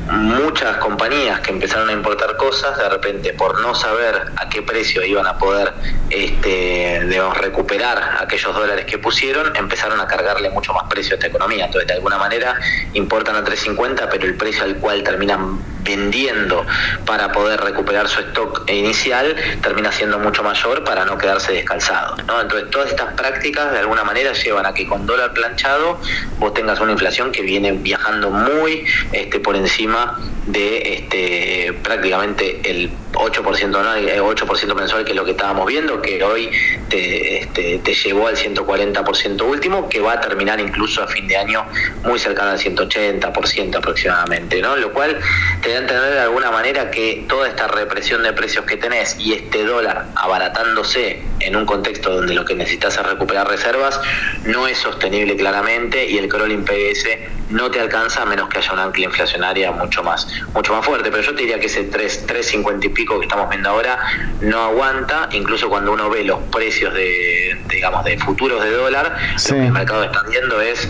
muchas 0.09 0.77
compañías 0.77 1.39
que 1.41 1.51
empezaron 1.51 1.89
a 1.89 1.91
importar 1.91 2.37
cosas, 2.37 2.77
de 2.77 2.89
repente 2.89 3.33
por 3.33 3.59
no 3.61 3.75
saber 3.75 4.15
a 4.37 4.49
qué 4.49 4.61
precio 4.61 5.03
iban 5.03 5.25
a 5.25 5.37
poder 5.37 5.73
este, 6.09 7.01
recuperar 7.35 8.17
aquellos 8.21 8.53
dólares 8.53 8.85
que 8.85 8.97
pusieron, 8.97 9.55
empezaron 9.55 9.99
a 9.99 10.07
cargarle 10.07 10.49
mucho 10.49 10.73
más 10.73 10.83
precio 10.89 11.13
a 11.13 11.15
esta 11.15 11.27
economía. 11.27 11.65
Entonces, 11.65 11.87
de 11.87 11.93
alguna 11.95 12.17
manera, 12.17 12.55
importan 12.93 13.35
a 13.35 13.43
3.50, 13.43 14.07
pero 14.09 14.25
el 14.25 14.35
precio 14.35 14.63
al 14.63 14.77
cual 14.77 15.03
terminan 15.03 15.59
vendiendo 15.87 16.65
para 17.05 17.31
poder 17.31 17.61
recuperar 17.61 18.07
su 18.09 18.19
stock 18.19 18.69
inicial 18.69 19.35
termina 19.61 19.91
siendo 19.91 20.19
mucho 20.19 20.43
mayor 20.43 20.83
para 20.83 21.05
no 21.05 21.17
quedarse 21.17 21.53
descalzado. 21.53 22.17
Entonces, 22.19 22.69
todas 22.69 22.89
estas 22.89 23.13
prácticas 23.13 23.71
de 23.71 23.79
alguna 23.79 24.03
manera 24.03 24.33
llevan 24.33 24.65
a 24.65 24.73
que 24.73 24.85
con 24.85 25.05
dólar 25.05 25.33
planchado 25.33 25.99
vos 26.39 26.53
tengas 26.53 26.79
una 26.79 26.91
inflación 26.91 27.31
que 27.31 27.41
viene 27.41 27.71
viajando 27.71 28.29
muy 28.29 28.85
este, 29.13 29.39
por 29.39 29.55
encima 29.55 30.19
de 30.45 30.93
este, 30.93 31.73
prácticamente 31.83 32.69
el 32.69 32.91
8%, 33.17 33.69
¿no? 33.69 33.95
el 33.95 34.21
8% 34.21 34.75
mensual, 34.75 35.03
que 35.03 35.11
es 35.11 35.15
lo 35.15 35.25
que 35.25 35.31
estábamos 35.31 35.65
viendo, 35.65 36.01
que 36.01 36.23
hoy 36.23 36.49
te, 36.89 37.39
este, 37.39 37.79
te 37.79 37.93
llevó 37.93 38.27
al 38.27 38.35
140% 38.35 39.41
último, 39.41 39.89
que 39.89 39.99
va 39.99 40.13
a 40.13 40.21
terminar 40.21 40.59
incluso 40.59 41.03
a 41.03 41.07
fin 41.07 41.27
de 41.27 41.37
año 41.37 41.65
muy 42.03 42.19
cercano 42.19 42.51
al 42.51 42.59
180% 42.59 43.75
aproximadamente, 43.75 44.61
¿no? 44.61 44.75
Lo 44.75 44.93
cual 44.93 45.17
te 45.61 45.69
da 45.69 45.75
a 45.75 45.81
entender 45.81 46.13
de 46.13 46.19
alguna 46.19 46.51
manera 46.51 46.91
que 46.91 47.25
toda 47.27 47.47
esta 47.47 47.67
represión 47.67 48.23
de 48.23 48.33
precios 48.33 48.65
que 48.65 48.77
tenés 48.77 49.17
y 49.19 49.33
este 49.33 49.63
dólar 49.65 50.07
abaratándose 50.15 51.21
en 51.39 51.55
un 51.55 51.65
contexto 51.65 52.15
donde 52.15 52.33
lo 52.33 52.45
que 52.45 52.55
necesitas 52.55 52.97
es 52.97 53.03
recuperar 53.05 53.47
reservas, 53.47 53.99
no 54.45 54.67
es 54.67 54.77
sostenible 54.77 55.35
claramente 55.35 56.05
y 56.05 56.17
el 56.17 56.27
crawling 56.27 56.63
PBS 56.63 57.36
no 57.49 57.71
te 57.71 57.79
alcanza 57.79 58.23
a 58.23 58.25
menos 58.25 58.49
que 58.49 58.59
haya 58.59 58.73
una 58.73 58.83
ancla 58.83 59.05
inflacionaria 59.05 59.71
mucho 59.71 60.03
más, 60.03 60.27
mucho 60.53 60.73
más 60.73 60.85
fuerte. 60.85 61.09
Pero 61.11 61.23
yo 61.23 61.35
te 61.35 61.41
diría 61.41 61.59
que 61.59 61.67
ese 61.67 61.89
3,50 61.89 62.85
y 62.85 62.89
pico 62.89 63.19
que 63.19 63.25
estamos 63.25 63.49
viendo 63.49 63.69
ahora 63.69 63.99
no 64.41 64.61
aguanta, 64.63 65.29
incluso 65.31 65.69
cuando 65.69 65.91
uno 65.91 66.09
ve 66.09 66.23
los 66.23 66.39
precios 66.51 66.93
de, 66.93 67.59
digamos, 67.69 68.03
de 68.05 68.17
futuros 68.19 68.63
de 68.63 68.71
dólar, 68.71 69.17
lo 69.49 69.55
que 69.55 69.65
el 69.65 69.71
mercado 69.71 70.03
está 70.03 70.23
viendo 70.23 70.61
es 70.61 70.87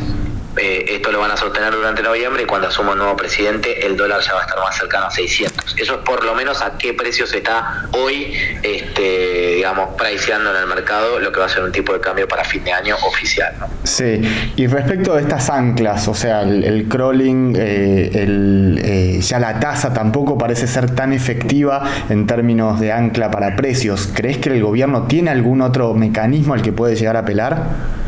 eh, 0.59 0.85
esto 0.89 1.11
lo 1.11 1.19
van 1.19 1.31
a 1.31 1.37
sostener 1.37 1.73
durante 1.73 2.01
noviembre 2.01 2.43
y 2.43 2.45
cuando 2.45 2.67
asuma 2.67 2.93
un 2.93 2.99
nuevo 2.99 3.15
presidente 3.15 3.85
el 3.85 3.95
dólar 3.95 4.21
ya 4.21 4.33
va 4.33 4.41
a 4.41 4.43
estar 4.43 4.59
más 4.59 4.77
cercano 4.77 5.05
a 5.07 5.11
600. 5.11 5.75
Eso 5.77 5.93
es 5.93 5.99
por 5.99 6.23
lo 6.23 6.35
menos 6.35 6.61
a 6.61 6.77
qué 6.77 6.93
precios 6.93 7.33
está 7.33 7.87
hoy, 7.91 8.33
este, 8.63 9.55
digamos, 9.55 9.95
priceando 9.95 10.51
en 10.51 10.57
el 10.57 10.67
mercado 10.67 11.19
lo 11.19 11.31
que 11.31 11.39
va 11.39 11.45
a 11.45 11.49
ser 11.49 11.63
un 11.63 11.71
tipo 11.71 11.93
de 11.93 11.99
cambio 11.99 12.27
para 12.27 12.43
fin 12.43 12.63
de 12.63 12.71
año 12.71 12.95
oficial. 13.05 13.53
Sí, 13.83 14.21
y 14.55 14.67
respecto 14.67 15.15
de 15.15 15.21
estas 15.21 15.49
anclas, 15.49 16.07
o 16.07 16.13
sea, 16.13 16.41
el, 16.41 16.87
crawling, 16.87 17.55
eh, 17.57 18.11
el, 18.13 18.81
eh, 18.83 19.21
ya 19.21 19.39
la 19.39 19.59
tasa 19.59 19.93
tampoco 19.93 20.37
parece 20.37 20.67
ser 20.67 20.93
tan 20.95 21.13
efectiva 21.13 21.83
en 22.09 22.27
términos 22.27 22.79
de 22.79 22.91
ancla 22.91 23.31
para 23.31 23.55
precios. 23.55 24.09
¿Crees 24.13 24.37
que 24.37 24.49
el 24.49 24.63
gobierno 24.63 25.03
tiene 25.07 25.31
algún 25.31 25.61
otro 25.61 25.93
mecanismo 25.93 26.53
al 26.53 26.61
que 26.61 26.71
puede 26.71 26.95
llegar 26.95 27.15
a 27.15 27.19
apelar? 27.19 28.06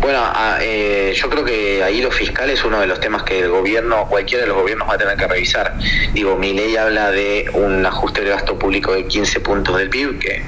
Bueno, 0.00 0.22
eh, 0.60 1.12
yo 1.14 1.28
creo 1.28 1.44
que 1.44 1.82
ahí 1.82 2.00
lo 2.00 2.10
fiscal 2.10 2.50
es 2.50 2.64
uno 2.64 2.80
de 2.80 2.86
los 2.86 3.00
temas 3.00 3.22
que 3.22 3.40
el 3.40 3.48
gobierno, 3.48 4.06
cualquiera 4.08 4.42
de 4.42 4.48
los 4.48 4.56
gobiernos 4.56 4.88
va 4.88 4.94
a 4.94 4.98
tener 4.98 5.16
que 5.16 5.26
revisar. 5.26 5.74
Digo, 6.12 6.36
mi 6.36 6.52
ley 6.52 6.76
habla 6.76 7.10
de 7.10 7.50
un 7.52 7.84
ajuste 7.84 8.22
de 8.22 8.30
gasto 8.30 8.58
público 8.58 8.92
de 8.92 9.06
15 9.06 9.40
puntos 9.40 9.76
del 9.76 9.88
PIB, 9.88 10.18
que 10.18 10.42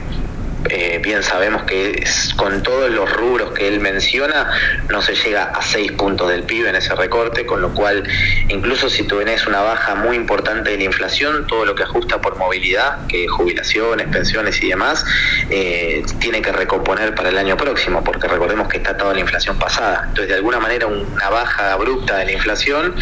eh, 0.69 1.01
bien 1.03 1.23
sabemos 1.23 1.63
que 1.63 2.05
con 2.37 2.63
todos 2.63 2.91
los 2.91 3.11
rubros 3.11 3.53
que 3.53 3.67
él 3.69 3.81
menciona 3.81 4.51
no 4.89 5.01
se 5.01 5.15
llega 5.15 5.45
a 5.45 5.63
6 5.63 5.93
puntos 5.93 6.29
del 6.29 6.43
PIB 6.43 6.67
en 6.67 6.77
ese 6.77 6.95
recorte, 6.95 7.47
con 7.47 7.63
lo 7.63 7.73
cual 7.73 8.07
incluso 8.49 8.91
si 8.91 9.05
tú 9.05 9.19
tenés 9.19 9.47
una 9.47 9.63
baja 9.63 9.95
muy 9.95 10.17
importante 10.17 10.71
de 10.71 10.77
la 10.77 10.85
inflación, 10.85 11.47
todo 11.47 11.65
lo 11.65 11.75
que 11.75 11.85
ajusta 11.85 12.21
por 12.21 12.37
movilidad, 12.37 13.07
que 13.07 13.27
jubilaciones, 13.27 14.09
pensiones 14.09 14.63
y 14.63 14.69
demás, 14.69 15.05
eh, 15.49 16.03
tiene 16.19 16.43
que 16.43 16.53
recomponer 16.53 17.15
para 17.15 17.31
el 17.31 17.39
año 17.39 17.57
próximo, 17.57 18.05
porque 18.05 18.29
recordemos 18.29 18.69
que 18.69 18.79
está 18.79 18.97
toda 18.97 19.15
la 19.15 19.21
inflación 19.21 19.59
pasada. 19.59 20.05
Entonces, 20.09 20.29
de 20.29 20.35
alguna 20.35 20.61
manera, 20.61 20.87
una 20.87 21.31
baja 21.31 21.73
abrupta 21.73 22.19
de 22.19 22.27
la 22.27 22.33
inflación 22.33 22.95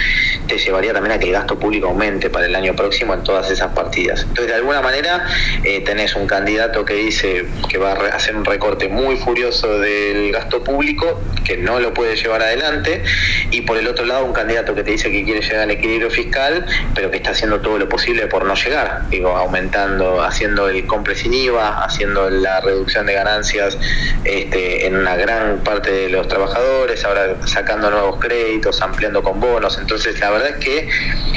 te 0.47 0.59
llevaría 0.59 0.93
también 0.93 1.17
a 1.17 1.19
que 1.19 1.27
el 1.27 1.33
gasto 1.33 1.59
público 1.59 1.89
aumente 1.89 2.31
para 2.31 2.47
el 2.47 2.55
año 2.55 2.75
próximo 2.75 3.15
en 3.15 3.23
todas 3.23 3.51
esas 3.51 3.73
partidas. 3.73 4.23
Entonces, 4.23 4.49
de 4.49 4.55
alguna 4.55 4.81
manera, 4.81 5.27
eh, 5.65 5.83
tenés 5.85 6.15
un 6.15 6.27
candidato 6.27 6.85
que 6.85 6.95
dice 6.95 7.48
que 7.69 7.79
va 7.79 7.93
a 7.93 8.17
hacer 8.17 8.37
un 8.37 8.45
recorte 8.45 8.89
muy 8.89 9.17
furioso 9.17 9.79
del 9.79 10.33
gasto 10.33 10.63
público, 10.63 11.21
que 11.45 11.57
no 11.57 11.81
lo 11.81 11.95
puede 11.95 12.17
llevar 12.17 12.43
adelante, 12.43 13.03
y 13.51 13.63
por 13.63 13.77
el 13.77 13.89
otro 13.89 14.05
lado 14.05 14.25
un 14.25 14.33
candidato 14.33 14.75
que 14.75 14.83
te 14.83 14.93
dice 14.93 15.11
que 15.11 15.25
quiere 15.25 15.41
llegar 15.41 15.61
al 15.61 15.71
equilibrio 15.71 16.11
fiscal, 16.11 16.67
pero 16.95 17.11
que 17.11 17.19
está 17.19 17.31
haciendo 17.31 17.61
todo 17.61 17.79
lo 17.79 17.89
posible 17.89 18.27
por 18.27 18.45
no 18.45 18.55
llegar, 18.55 19.09
digo, 19.09 19.37
aumentando, 19.37 20.23
haciendo 20.23 20.69
el 20.69 20.87
compre 20.87 21.15
sin 21.15 21.35
IVA, 21.35 21.85
haciendo 21.85 22.31
la 22.31 22.61
reducción 22.61 23.07
de 23.07 23.15
ganancias 23.15 23.79
este, 24.25 24.87
en 24.87 24.97
una 24.97 25.17
gran 25.17 25.59
parte 25.59 25.91
de 25.91 26.09
los 26.09 26.29
trabajadores, 26.29 27.05
ahora 27.05 27.37
sacando 27.47 27.91
nuevos 27.91 28.19
créditos, 28.19 28.81
ampliando 28.83 29.23
con 29.23 29.41
bonos, 29.41 29.79
entonces 29.79 30.19
la 30.21 30.31
verdad 30.31 30.49
es 30.51 30.65
que 30.65 30.89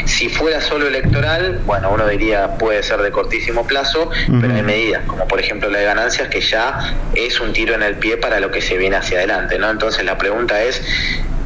si 0.05 0.29
fuera 0.29 0.61
solo 0.61 0.87
electoral, 0.87 1.59
bueno, 1.65 1.91
uno 1.91 2.07
diría 2.07 2.57
puede 2.57 2.83
ser 2.83 3.01
de 3.01 3.11
cortísimo 3.11 3.65
plazo, 3.65 4.09
pero 4.41 4.53
hay 4.53 4.61
medidas, 4.61 5.03
como 5.05 5.27
por 5.27 5.39
ejemplo 5.39 5.69
la 5.69 5.79
de 5.79 5.85
ganancias, 5.85 6.00
que 6.29 6.41
ya 6.41 6.95
es 7.15 7.39
un 7.39 7.53
tiro 7.53 7.75
en 7.75 7.83
el 7.83 7.95
pie 7.95 8.17
para 8.17 8.39
lo 8.39 8.51
que 8.51 8.61
se 8.61 8.77
viene 8.77 8.95
hacia 8.95 9.19
adelante, 9.19 9.59
¿no? 9.59 9.69
Entonces 9.69 10.03
la 10.03 10.17
pregunta 10.17 10.63
es 10.63 10.81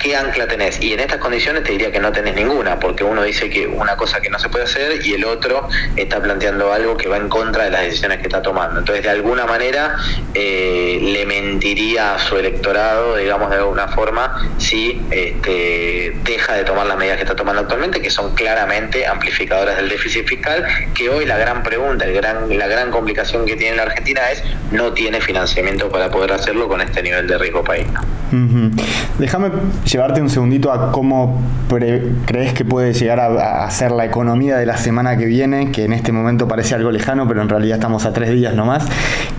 ¿qué 0.05 0.15
ancla 0.15 0.47
tenés? 0.47 0.79
Y 0.79 0.93
en 0.93 0.99
estas 0.99 1.17
condiciones 1.17 1.63
te 1.63 1.71
diría 1.71 1.91
que 1.91 1.99
no 1.99 2.11
tenés 2.11 2.35
ninguna, 2.35 2.79
porque 2.79 3.03
uno 3.03 3.23
dice 3.23 3.49
que 3.49 3.65
una 3.65 3.97
cosa 3.97 4.21
que 4.21 4.29
no 4.29 4.37
se 4.37 4.49
puede 4.49 4.65
hacer 4.65 5.03
y 5.03 5.13
el 5.15 5.25
otro 5.25 5.67
está 5.95 6.21
planteando 6.21 6.71
algo 6.71 6.95
que 6.95 7.09
va 7.09 7.17
en 7.17 7.27
contra 7.27 7.63
de 7.63 7.71
las 7.71 7.81
decisiones 7.81 8.19
que 8.19 8.25
está 8.25 8.39
tomando. 8.43 8.81
Entonces, 8.81 9.03
de 9.03 9.09
alguna 9.09 9.47
manera, 9.47 9.95
eh, 10.35 10.99
le 11.01 11.25
mentiría 11.25 12.13
a 12.13 12.19
su 12.19 12.37
electorado, 12.37 13.17
digamos 13.17 13.49
de 13.49 13.55
alguna 13.55 13.87
forma, 13.87 14.53
si 14.59 15.01
este, 15.09 16.13
deja 16.23 16.53
de 16.53 16.63
tomar 16.65 16.85
las 16.85 16.97
medidas 16.97 17.17
que 17.17 17.23
está 17.23 17.35
tomando 17.35 17.63
actualmente, 17.63 17.99
que 17.99 18.11
son 18.11 18.35
claramente 18.35 19.07
amplificadoras 19.07 19.75
del 19.77 19.89
déficit 19.89 20.27
fiscal, 20.27 20.67
que 20.93 21.09
hoy 21.09 21.25
la 21.25 21.39
gran 21.39 21.63
pregunta, 21.63 22.05
el 22.05 22.13
gran, 22.13 22.55
la 22.55 22.67
gran 22.67 22.91
complicación 22.91 23.47
que 23.47 23.55
tiene 23.55 23.75
la 23.75 23.83
Argentina 23.83 24.21
es 24.31 24.43
no 24.71 24.93
tiene 24.93 25.19
financiamiento 25.19 25.89
para 25.89 26.11
poder 26.11 26.31
hacerlo 26.31 26.67
con 26.67 26.79
este 26.81 27.01
nivel 27.01 27.25
de 27.25 27.39
riesgo 27.39 27.63
país. 27.63 27.87
Déjame 29.19 29.49
llevarte 29.89 30.21
un 30.21 30.29
segundito 30.29 30.73
a 30.73 30.91
cómo 30.91 31.39
crees 32.25 32.53
que 32.53 32.65
puede 32.65 32.93
llegar 32.93 33.19
a, 33.19 33.69
ser 33.71 33.91
la 33.91 34.05
economía 34.05 34.57
de 34.57 34.65
la 34.65 34.77
semana 34.77 35.17
que 35.17 35.25
viene, 35.25 35.71
que 35.71 35.85
en 35.85 35.93
este 35.93 36.11
momento 36.11 36.47
parece 36.47 36.75
algo 36.75 36.91
lejano, 36.91 37.27
pero 37.27 37.41
en 37.41 37.49
realidad 37.49 37.77
estamos 37.77 38.05
a 38.05 38.11
tres 38.11 38.31
días 38.31 38.53
nomás. 38.55 38.85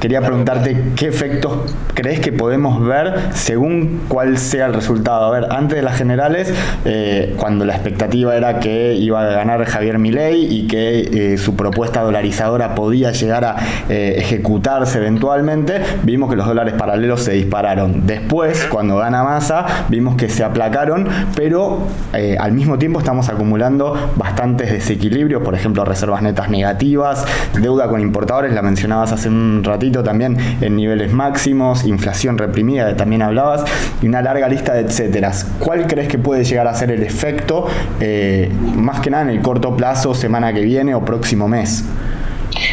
Quería 0.01 0.21
preguntarte 0.23 0.93
qué 0.97 1.09
efectos 1.09 1.75
crees 1.95 2.21
que 2.21 2.33
podemos 2.33 2.85
ver 2.85 3.33
según 3.35 4.03
cuál 4.09 4.39
sea 4.39 4.67
el 4.67 4.75
resultado. 4.75 5.27
A 5.27 5.31
ver, 5.31 5.53
antes 5.53 5.77
de 5.77 5.83
las 5.83 5.97
generales, 5.97 6.53
eh, 6.85 7.35
cuando 7.39 7.65
la 7.65 7.75
expectativa 7.75 8.35
era 8.35 8.61
que 8.61 8.95
iba 8.95 9.21
a 9.23 9.27
ganar 9.27 9.65
Javier 9.65 9.99
Milei 9.99 10.45
y 10.45 10.67
que 10.67 11.35
eh, 11.35 11.39
su 11.39 11.55
propuesta 11.55 12.01
dolarizadora 12.03 12.75
podía 12.75 13.13
llegar 13.13 13.45
a 13.45 13.57
eh, 13.89 14.15
ejecutarse 14.19 14.99
eventualmente, 14.99 15.83
vimos 16.03 16.31
que 16.31 16.37
los 16.37 16.47
dólares 16.47 16.75
paralelos 16.75 17.23
se 17.23 17.33
dispararon. 17.33 18.07
Después, 18.07 18.67
cuando 18.71 18.97
gana 18.97 19.23
Massa, 19.23 19.66
vimos 19.89 20.17
que 20.17 20.29
se 20.29 20.45
aplacaron, 20.45 21.09
pero 21.35 21.79
eh, 22.13 22.37
al 22.39 22.53
mismo 22.53 22.79
tiempo 22.79 22.99
estamos 22.99 23.29
acumulando 23.29 24.13
bastantes 24.17 24.71
desequilibrios, 24.71 25.43
por 25.43 25.55
ejemplo, 25.55 25.85
reservas 25.85 26.23
netas 26.23 26.49
negativas, 26.49 27.25
deuda 27.61 27.89
con 27.89 28.01
importadores, 28.01 28.53
la 28.53 28.63
mencionabas 28.63 29.13
hace 29.13 29.29
un 29.29 29.63
ratito 29.65 30.03
también 30.03 30.37
en 30.61 30.77
niveles 30.77 31.13
máximos, 31.13 31.85
inflación 31.85 32.39
reprimida, 32.39 32.89
que 32.89 32.95
también 32.95 33.23
hablabas, 33.23 33.65
y 34.03 34.09
una 34.09 34.23
larga 34.23 34.49
lista 34.49 34.75
de 34.75 34.81
etcéteras. 34.81 35.47
¿Cuál 35.59 35.87
crees 35.87 36.09
que 36.09 36.19
puede 36.19 36.45
llegar 36.45 36.67
a 36.67 36.75
ser 36.75 36.91
el 36.91 37.03
efecto, 37.03 37.67
eh, 38.01 38.51
más 38.75 39.01
que 39.01 39.11
nada 39.11 39.25
en 39.25 39.31
el 39.31 39.41
corto 39.41 39.77
plazo, 39.77 40.15
semana 40.15 40.53
que 40.53 40.63
viene 40.63 40.95
o 40.95 41.05
próximo 41.05 41.49
mes? 41.49 41.85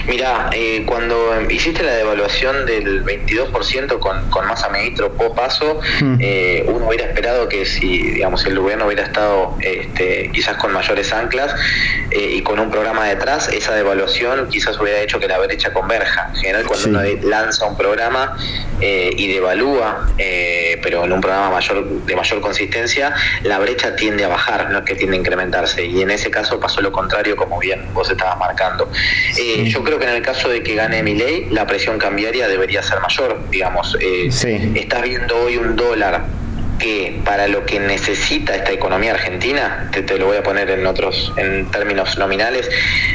Mira, 0.08 0.50
eh, 0.54 0.84
cuando 0.86 1.42
hiciste 1.50 1.84
la 1.84 1.94
devaluación 1.94 2.66
del 2.66 3.04
22% 3.04 4.00
con, 4.00 4.30
con 4.30 4.48
masa 4.48 4.70
ministro 4.70 5.12
po 5.13 5.34
paso, 5.34 5.80
hmm. 6.02 6.16
eh, 6.20 6.66
uno 6.68 6.88
hubiera 6.88 7.06
esperado 7.06 7.48
que 7.48 7.66
si 7.66 8.12
digamos 8.12 8.46
el 8.46 8.60
gobierno 8.60 8.86
hubiera 8.86 9.04
estado 9.04 9.58
este, 9.62 10.30
quizás 10.34 10.58
con 10.58 10.74
mayores 10.74 11.12
anclas 11.13 11.56
eh, 12.12 12.36
y 12.36 12.42
con 12.42 12.60
un 12.60 12.70
programa 12.70 13.06
detrás, 13.06 13.50
esa 13.50 13.74
devaluación 13.75 14.50
quizás 14.50 14.80
hubiera 14.80 15.00
hecho 15.00 15.20
que 15.20 15.28
la 15.28 15.40
brecha 15.40 15.74
converja. 15.74 16.30
En 16.36 16.36
general, 16.36 16.66
cuando 16.66 16.90
uno 16.90 17.02
lanza 17.24 17.66
un 17.66 17.78
programa 17.78 18.38
y 18.82 19.32
devalúa, 19.32 20.08
pero 20.18 21.06
en 21.06 21.13
un 21.13 21.22
programa 21.22 21.50
mayor 21.50 21.88
de 21.88 22.16
mayor 22.16 22.42
consistencia, 22.42 23.13
la 23.44 23.60
brecha 23.60 23.96
tiende 23.96 24.25
a 24.25 24.28
bajar, 24.28 24.70
no 24.72 24.80
es 24.80 24.84
que 24.84 24.96
tiende 24.96 25.16
a 25.16 25.20
incrementarse. 25.20 25.86
Y 25.86 26.02
en 26.02 26.12
ese 26.12 26.30
caso 26.30 26.60
pasó 26.60 26.82
lo 26.82 26.92
contrario, 26.92 27.36
como 27.38 27.60
bien 27.60 27.94
vos 27.94 28.10
estabas 28.10 28.38
marcando. 28.38 28.90
Yo 29.74 29.84
creo 29.84 29.98
que 29.98 30.06
en 30.06 30.13
el 30.13 30.22
caso 30.22 30.50
de 30.50 30.62
que 30.62 30.75
gane 30.75 31.01
mi 31.01 31.15
ley, 31.15 31.48
la 31.50 31.65
presión 31.65 31.98
cambiaria 31.98 32.48
debería 32.48 32.84
ser 32.84 33.00
mayor. 33.00 33.50
Digamos, 33.50 33.98
eh, 34.00 34.27
estás 34.75 35.01
viendo 35.01 35.36
hoy 35.36 35.58
un 35.58 35.75
dólar 35.75 36.25
que 36.77 37.20
para 37.25 37.48
lo 37.48 37.65
que 37.65 37.80
necesita 37.80 38.56
esta 38.56 38.72
economía 38.72 39.13
argentina, 39.13 39.89
te, 39.92 40.20
lo 40.20 40.27
voy 40.27 40.38
a 40.38 40.44
poner 40.44 40.70
en 40.70 40.86
otros, 40.86 41.34
en 41.38 41.72
términos 41.72 42.20
nominales, 42.20 42.70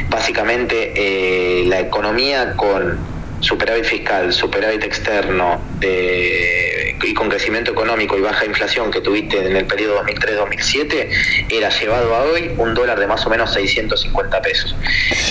básicamente 0.09 0.91
eh, 0.95 1.63
la 1.65 1.79
economía 1.79 2.57
con 2.57 2.97
superávit 3.39 3.85
fiscal, 3.85 4.33
superávit 4.33 4.83
externo 4.83 5.61
de, 5.79 6.78
y 7.03 7.13
con 7.13 7.29
crecimiento 7.29 7.71
económico 7.71 8.17
y 8.17 8.21
baja 8.21 8.45
inflación 8.45 8.91
que 8.91 9.01
tuviste 9.01 9.45
en 9.45 9.55
el 9.55 9.65
periodo 9.65 10.03
2003-2007, 10.03 11.09
era 11.49 11.69
llevado 11.69 12.15
a 12.15 12.23
hoy 12.23 12.51
un 12.57 12.73
dólar 12.73 12.99
de 12.99 13.07
más 13.07 13.25
o 13.25 13.29
menos 13.29 13.53
650 13.53 14.41
pesos. 14.41 14.75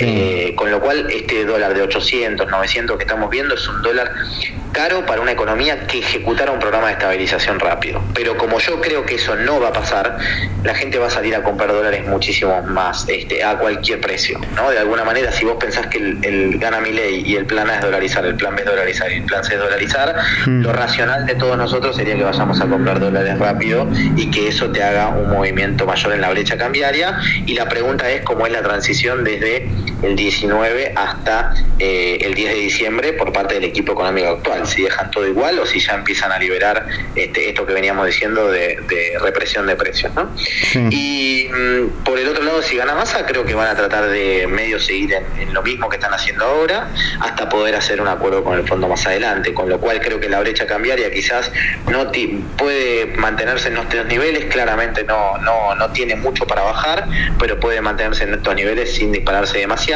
Eh, 0.01 0.55
con 0.57 0.71
lo 0.71 0.81
cual, 0.81 1.11
este 1.11 1.45
dólar 1.45 1.75
de 1.75 1.83
800, 1.83 2.49
900 2.49 2.97
que 2.97 3.05
estamos 3.05 3.31
viendo 3.31 3.55
es 3.55 3.69
un 3.69 3.83
dólar 3.83 4.13
caro 4.73 5.05
para 5.07 5.21
una 5.21 5.33
economía 5.33 5.87
que 5.87 5.99
ejecutara 5.99 6.53
un 6.53 6.59
programa 6.59 6.89
de 6.89 6.95
estabilización 6.95 7.61
rápido. 7.61 8.03
Pero 8.15 8.37
como 8.37 8.59
yo 8.59 8.81
creo 8.81 9.05
que 9.05 9.17
eso 9.17 9.37
no 9.37 9.61
va 9.61 9.69
a 9.69 9.73
pasar, 9.73 10.19
la 10.65 10.75
gente 10.75 10.99
va 10.99 11.07
a 11.07 11.11
salir 11.11 11.35
a 11.35 11.43
comprar 11.43 11.73
dólares 11.73 12.07
muchísimo 12.07 12.61
más 12.63 13.09
este, 13.09 13.43
a 13.45 13.59
cualquier 13.59 14.01
precio. 14.01 14.41
¿no? 14.55 14.71
De 14.71 14.79
alguna 14.79 15.05
manera, 15.05 15.33
si 15.33 15.45
vos 15.45 15.57
pensás 15.59 15.87
que 15.87 15.99
el, 15.99 16.59
gana 16.59 16.81
mi 16.81 16.93
ley 16.93 17.23
y 17.27 17.37
el 17.37 17.47
plan 17.47 17.69
A 17.71 17.77
es 17.77 17.81
dolarizar, 17.81 18.25
el 18.25 18.37
plan 18.37 18.55
B 18.55 18.63
es 18.63 18.67
dolarizar 18.67 19.11
y 19.11 19.17
el 19.17 19.25
plan 19.25 19.45
C 19.45 19.55
es 19.55 19.61
dolarizar, 19.61 20.15
mm. 20.47 20.63
lo 20.63 20.73
racional 20.73 21.27
de 21.27 21.35
todos 21.35 21.57
nosotros 21.57 21.97
sería 21.97 22.17
que 22.17 22.25
vayamos 22.25 22.61
a 22.61 22.67
comprar 22.67 23.01
dólares 23.01 23.39
rápido 23.39 23.89
y 24.17 24.31
que 24.31 24.49
eso 24.49 24.71
te 24.71 24.83
haga 24.83 25.09
un 25.09 25.31
movimiento 25.31 25.87
mayor 25.87 26.13
en 26.13 26.21
la 26.21 26.31
brecha 26.31 26.57
cambiaria. 26.57 27.19
Y 27.47 27.55
la 27.55 27.69
pregunta 27.69 28.09
es 28.11 28.23
cómo 28.23 28.47
es 28.47 28.53
la 28.53 28.63
transición 28.63 29.25
desde 29.25 29.69
el 30.03 30.17
19 30.17 30.93
hasta 30.95 31.55
eh, 31.79 32.19
el 32.21 32.35
10 32.35 32.55
de 32.55 32.61
diciembre 32.61 33.13
por 33.13 33.33
parte 33.33 33.55
del 33.55 33.65
equipo 33.65 33.93
económico 33.93 34.29
actual, 34.29 34.67
si 34.67 34.83
dejan 34.83 35.11
todo 35.11 35.27
igual 35.27 35.59
o 35.59 35.67
si 35.67 35.81
ya 35.81 35.95
empiezan 35.95 36.31
a 36.33 36.39
liberar 36.39 36.87
este, 37.15 37.49
esto 37.49 37.67
que 37.67 37.73
veníamos 37.73 38.07
diciendo 38.07 38.51
de, 38.51 38.79
represión 39.21 39.67
de 39.67 39.77
precios. 39.77 40.13
¿no? 40.15 40.31
Y 40.91 41.49
mm, 41.51 42.05
por 42.05 42.19
el 42.19 42.29
otro 42.29 42.45
lado, 42.45 42.63
si 42.63 42.77
gana 42.77 42.95
masa, 42.95 43.27
creo 43.27 43.45
que 43.45 43.55
van 43.55 43.69
a 43.69 43.75
tratar 43.75 44.09
de 44.09 44.47
medio 44.47 44.79
seguir 44.79 45.15
en, 45.39 45.53
lo 45.53 45.63
mismo 45.63 45.89
que 45.89 45.97
están 45.97 46.15
haciendo 46.15 46.45
ahora 46.45 46.91
hasta 47.21 47.49
poder 47.49 47.75
hacer 47.75 48.01
un 48.01 48.09
acuerdo 48.09 48.45
con 48.45 48.59
el 48.59 48.67
fondo 48.67 48.89
más 48.89 49.07
adelante, 49.07 49.53
con 49.55 49.69
lo 49.69 49.81
cual 49.81 50.01
creo 50.01 50.21
que 50.21 50.29
la 50.29 50.41
brecha 50.41 50.67
cambiaria 50.67 51.11
quizás 51.11 51.51
no 51.91 52.11
puede 52.57 53.07
mantenerse 53.17 53.69
en 53.69 53.79
estos 53.79 54.07
niveles, 54.07 54.47
claramente 54.47 55.05
no, 55.05 55.39
no, 55.39 55.75
no 55.75 55.91
tiene 55.91 56.17
mucho 56.17 56.47
para 56.47 56.63
bajar, 56.63 57.09
pero 57.39 57.59
puede 57.59 57.81
mantenerse 57.81 58.25
en 58.25 58.35
estos 58.35 58.55
niveles 58.55 58.95
sin 58.95 59.13
dispararse 59.13 59.59
demasiado. 59.59 59.88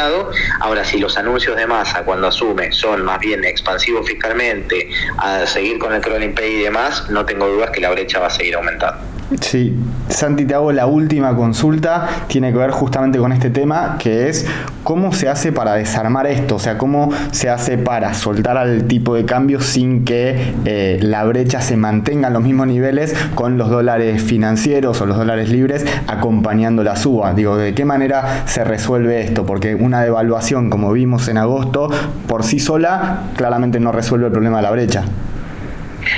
Ahora, 0.61 0.85
si 0.85 0.99
los 0.99 1.19
anuncios 1.19 1.55
de 1.57 1.67
masa 1.67 2.03
cuando 2.03 2.29
asume 2.29 2.73
son 2.73 3.05
más 3.05 3.19
bien 3.19 3.45
expansivos 3.45 4.07
fiscalmente, 4.07 4.89
a 5.19 5.47
seguir 5.47 5.79
con 5.79 5.93
el 5.93 6.01
crawling 6.01 6.35
pay 6.35 6.61
y 6.61 6.63
demás, 6.63 7.11
no 7.11 7.27
tengo 7.27 7.47
dudas 7.47 7.71
que 7.71 7.81
la 7.81 7.91
brecha 7.91 8.19
va 8.19 8.29
a 8.29 8.31
seguir 8.31 8.55
aumentando. 8.55 9.12
Sí, 9.41 9.77
Santi, 10.09 10.45
te 10.45 10.55
hago 10.55 10.73
la 10.73 10.87
última 10.87 11.35
consulta, 11.37 12.09
tiene 12.27 12.53
que 12.53 12.59
ver 12.59 12.71
justamente 12.71 13.19
con 13.19 13.33
este 13.33 13.51
tema, 13.51 13.97
que 13.99 14.29
es 14.29 14.47
cómo 14.85 15.13
se 15.13 15.29
hace 15.29 15.53
para 15.53 15.75
desarmar 15.75 16.27
esto, 16.27 16.57
o 16.57 16.59
sea, 16.59 16.79
cómo 16.79 17.11
se 17.31 17.49
hace 17.49 17.79
para 17.79 18.15
soltar 18.15 18.57
al 18.57 18.85
tipo 18.85 19.15
de 19.15 19.25
cambio 19.25 19.61
sin 19.61 20.05
que 20.05 20.55
eh, 20.65 20.99
la 21.03 21.25
brecha 21.25 21.61
se 21.61 21.77
mantenga 21.77 22.29
en 22.29 22.35
los 22.35 22.43
mismos 22.43 22.67
niveles 22.67 23.15
con 23.35 23.59
los 23.59 23.71
dólares 23.71 24.23
financieros 24.23 25.01
o 25.01 25.07
los 25.07 25.17
dólares 25.17 25.51
libres 25.51 25.85
acompañando 26.07 26.83
la 26.83 26.97
suba. 26.97 27.35
Digo, 27.35 27.57
¿de 27.57 27.75
qué 27.75 27.85
manera 27.85 28.43
se 28.47 28.65
resuelve 28.65 29.21
esto? 29.21 29.47
Porque 29.47 29.75
una 29.75 30.03
devaluación, 30.03 30.71
como 30.71 30.93
vimos 30.93 31.29
en 31.29 31.39
agosto, 31.39 31.91
por 32.27 32.45
sí 32.45 32.59
sola, 32.59 33.25
claramente 33.37 33.81
no 33.81 33.93
resuelve 33.93 34.27
el 34.27 34.33
problema 34.33 34.59
de 34.59 34.63
la 34.63 34.71
brecha. 34.71 35.05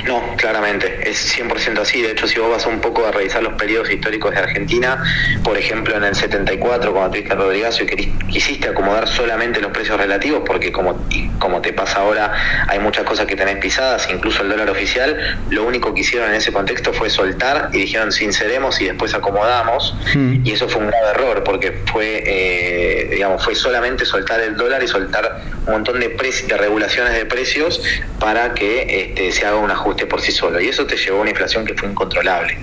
No, 0.05 0.35
claramente, 0.37 1.09
es 1.09 1.37
100% 1.37 1.79
así. 1.79 2.01
De 2.01 2.11
hecho, 2.11 2.27
si 2.27 2.39
vos 2.39 2.49
vas 2.49 2.65
un 2.65 2.79
poco 2.79 3.05
a 3.05 3.11
revisar 3.11 3.43
los 3.43 3.53
periodos 3.53 3.89
históricos 3.91 4.31
de 4.31 4.39
Argentina, 4.39 5.03
por 5.43 5.57
ejemplo, 5.57 5.95
en 5.95 6.03
el 6.03 6.15
74, 6.15 6.91
cuando 6.91 7.11
tuviste 7.11 7.33
a 7.33 7.35
Rodrigazo 7.35 7.83
y 7.83 7.87
quisiste 8.31 8.69
acomodar 8.69 9.07
solamente 9.07 9.61
los 9.61 9.71
precios 9.71 9.97
relativos, 9.97 10.43
porque 10.45 10.71
como, 10.71 11.07
como 11.39 11.61
te 11.61 11.73
pasa 11.73 11.99
ahora, 11.99 12.33
hay 12.67 12.79
muchas 12.79 13.05
cosas 13.05 13.25
que 13.25 13.35
tenés 13.35 13.57
pisadas, 13.57 14.07
incluso 14.11 14.43
el 14.43 14.49
dólar 14.49 14.69
oficial, 14.69 15.39
lo 15.49 15.63
único 15.63 15.93
que 15.93 16.01
hicieron 16.01 16.29
en 16.29 16.35
ese 16.35 16.51
contexto 16.51 16.93
fue 16.93 17.09
soltar 17.09 17.69
y 17.73 17.79
dijeron 17.79 18.11
sinceremos 18.11 18.79
y 18.81 18.85
después 18.85 19.13
acomodamos. 19.13 19.95
Hmm. 20.13 20.45
Y 20.45 20.51
eso 20.51 20.67
fue 20.67 20.81
un 20.81 20.87
grave 20.87 21.09
error, 21.11 21.43
porque 21.43 21.71
fue, 21.91 22.23
eh, 22.25 23.07
digamos, 23.11 23.43
fue 23.43 23.55
solamente 23.55 24.05
soltar 24.05 24.39
el 24.41 24.55
dólar 24.55 24.83
y 24.83 24.87
soltar 24.87 25.41
un 25.67 25.73
montón 25.73 25.99
de, 25.99 26.09
de 26.09 26.57
regulaciones 26.57 27.13
de 27.13 27.25
precios 27.25 27.81
para 28.19 28.53
que 28.53 29.03
este, 29.03 29.31
se 29.31 29.45
haga 29.45 29.57
un 29.57 29.71
ajuste 29.71 30.05
por 30.05 30.21
sí 30.21 30.31
solo. 30.31 30.59
Y 30.59 30.69
eso 30.69 30.85
te 30.85 30.95
llevó 30.95 31.19
a 31.19 31.21
una 31.21 31.31
inflación 31.31 31.65
que 31.65 31.73
fue 31.73 31.89
incontrolable. 31.89 32.57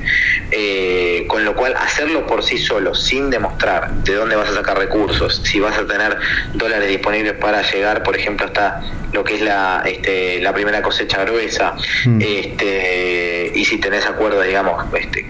Eh, 0.51 1.25
con 1.29 1.45
lo 1.45 1.55
cual, 1.55 1.75
hacerlo 1.77 2.27
por 2.27 2.43
sí 2.43 2.59
solo, 2.59 2.95
sin 2.95 3.31
demostrar 3.31 3.93
de 4.05 4.15
dónde 4.15 4.37
vas 4.37 4.51
a 4.51 4.55
sacar 4.55 4.79
recursos, 4.79 5.41
si 5.45 5.61
vas 5.61 5.77
a 5.79 5.87
tener 5.87 6.17
dólares 6.55 6.89
disponibles 6.89 7.35
para 7.35 7.63
llegar, 7.63 8.03
por 8.03 8.17
ejemplo, 8.17 8.47
hasta 8.47 8.83
lo 9.13 9.25
que 9.25 9.37
es 9.37 9.41
la, 9.43 9.83
este, 9.87 10.41
la 10.41 10.53
primera 10.53 10.83
cosecha 10.83 11.25
gruesa, 11.25 11.75
mm. 12.05 12.21
este, 12.21 13.53
y 13.55 13.65
si 13.65 13.79
tenés 13.79 14.07
acuerdos, 14.07 14.45
digamos, 14.45 14.85
este, 14.95 15.27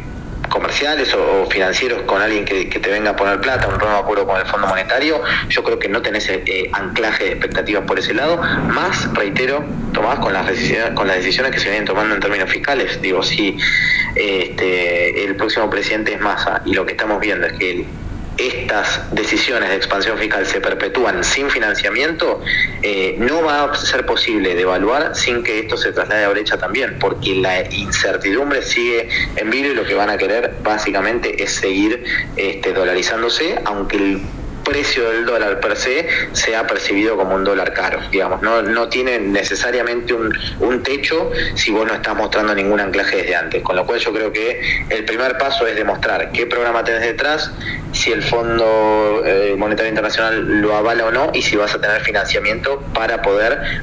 comerciales 0.52 1.12
o, 1.14 1.46
financieros 1.50 2.02
con 2.02 2.22
alguien 2.22 2.44
que, 2.44 2.66
te 2.66 2.90
venga 2.90 3.10
a 3.10 3.16
poner 3.16 3.40
plata, 3.40 3.66
un 3.66 3.78
nuevo 3.78 3.96
acuerdo 3.96 4.26
con 4.26 4.38
el 4.38 4.46
Fondo 4.46 4.66
Monetario, 4.66 5.20
yo 5.48 5.64
creo 5.64 5.78
que 5.78 5.88
no 5.88 6.02
tenés 6.02 6.28
eh, 6.28 6.70
anclaje 6.72 7.24
de 7.24 7.30
expectativas 7.32 7.84
por 7.84 7.98
ese 7.98 8.14
lado, 8.14 8.36
más, 8.68 9.12
reitero, 9.14 9.64
Tomás, 9.92 10.18
con 10.20 10.32
las 10.32 10.46
decisiones, 10.46 10.90
con 10.94 11.06
las 11.06 11.16
decisiones 11.16 11.52
que 11.52 11.58
se 11.58 11.68
vienen 11.68 11.84
tomando 11.84 12.14
en 12.14 12.20
términos 12.20 12.50
fiscales. 12.50 13.00
Digo, 13.02 13.22
si 13.22 13.58
este, 14.14 15.24
el 15.24 15.36
próximo 15.36 15.68
presidente 15.68 16.14
es 16.14 16.20
Massa 16.20 16.62
y 16.64 16.72
lo 16.74 16.86
que 16.86 16.92
estamos 16.92 17.20
viendo 17.20 17.46
es 17.46 17.52
que 17.54 17.86
estas 18.38 19.00
decisiones 19.12 19.68
de 19.68 19.76
expansión 19.76 20.18
fiscal 20.18 20.46
se 20.46 20.60
perpetúan 20.60 21.22
sin 21.22 21.50
financiamiento, 21.50 22.40
eh, 22.82 23.16
no 23.18 23.42
va 23.42 23.64
a 23.64 23.74
ser 23.74 24.06
posible 24.06 24.54
devaluar 24.54 25.14
sin 25.14 25.42
que 25.42 25.60
esto 25.60 25.76
se 25.76 25.92
traslade 25.92 26.24
a 26.24 26.28
brecha 26.28 26.56
también, 26.56 26.96
porque 26.98 27.34
la 27.36 27.62
incertidumbre 27.70 28.62
sigue 28.62 29.08
en 29.36 29.50
vivo 29.50 29.68
y 29.68 29.74
lo 29.74 29.84
que 29.84 29.94
van 29.94 30.10
a 30.10 30.16
querer 30.16 30.54
básicamente 30.62 31.42
es 31.42 31.52
seguir 31.52 32.04
este, 32.36 32.72
dolarizándose, 32.72 33.60
aunque 33.64 33.96
el 33.96 34.22
precio 34.62 35.10
del 35.10 35.24
dólar 35.24 35.60
per 35.60 35.76
se 35.76 36.06
sea 36.32 36.66
percibido 36.66 37.16
como 37.16 37.34
un 37.34 37.44
dólar 37.44 37.72
caro, 37.72 38.00
digamos, 38.10 38.42
no, 38.42 38.62
no 38.62 38.88
tiene 38.88 39.18
necesariamente 39.18 40.14
un, 40.14 40.32
un 40.60 40.82
techo 40.82 41.30
si 41.54 41.70
vos 41.70 41.86
no 41.86 41.94
estás 41.94 42.16
mostrando 42.16 42.54
ningún 42.54 42.80
anclaje 42.80 43.18
desde 43.18 43.36
antes, 43.36 43.62
con 43.62 43.76
lo 43.76 43.86
cual 43.86 43.98
yo 43.98 44.12
creo 44.12 44.32
que 44.32 44.60
el 44.88 45.04
primer 45.04 45.38
paso 45.38 45.66
es 45.66 45.76
demostrar 45.76 46.32
qué 46.32 46.46
programa 46.46 46.84
tenés 46.84 47.02
detrás, 47.02 47.50
si 47.92 48.12
el 48.12 48.22
Fondo 48.22 49.22
eh, 49.24 49.54
Monetario 49.56 49.90
Internacional 49.90 50.60
lo 50.60 50.76
avala 50.76 51.06
o 51.06 51.10
no 51.10 51.30
y 51.34 51.42
si 51.42 51.56
vas 51.56 51.74
a 51.74 51.80
tener 51.80 52.00
financiamiento 52.02 52.80
para 52.94 53.22
poder 53.22 53.82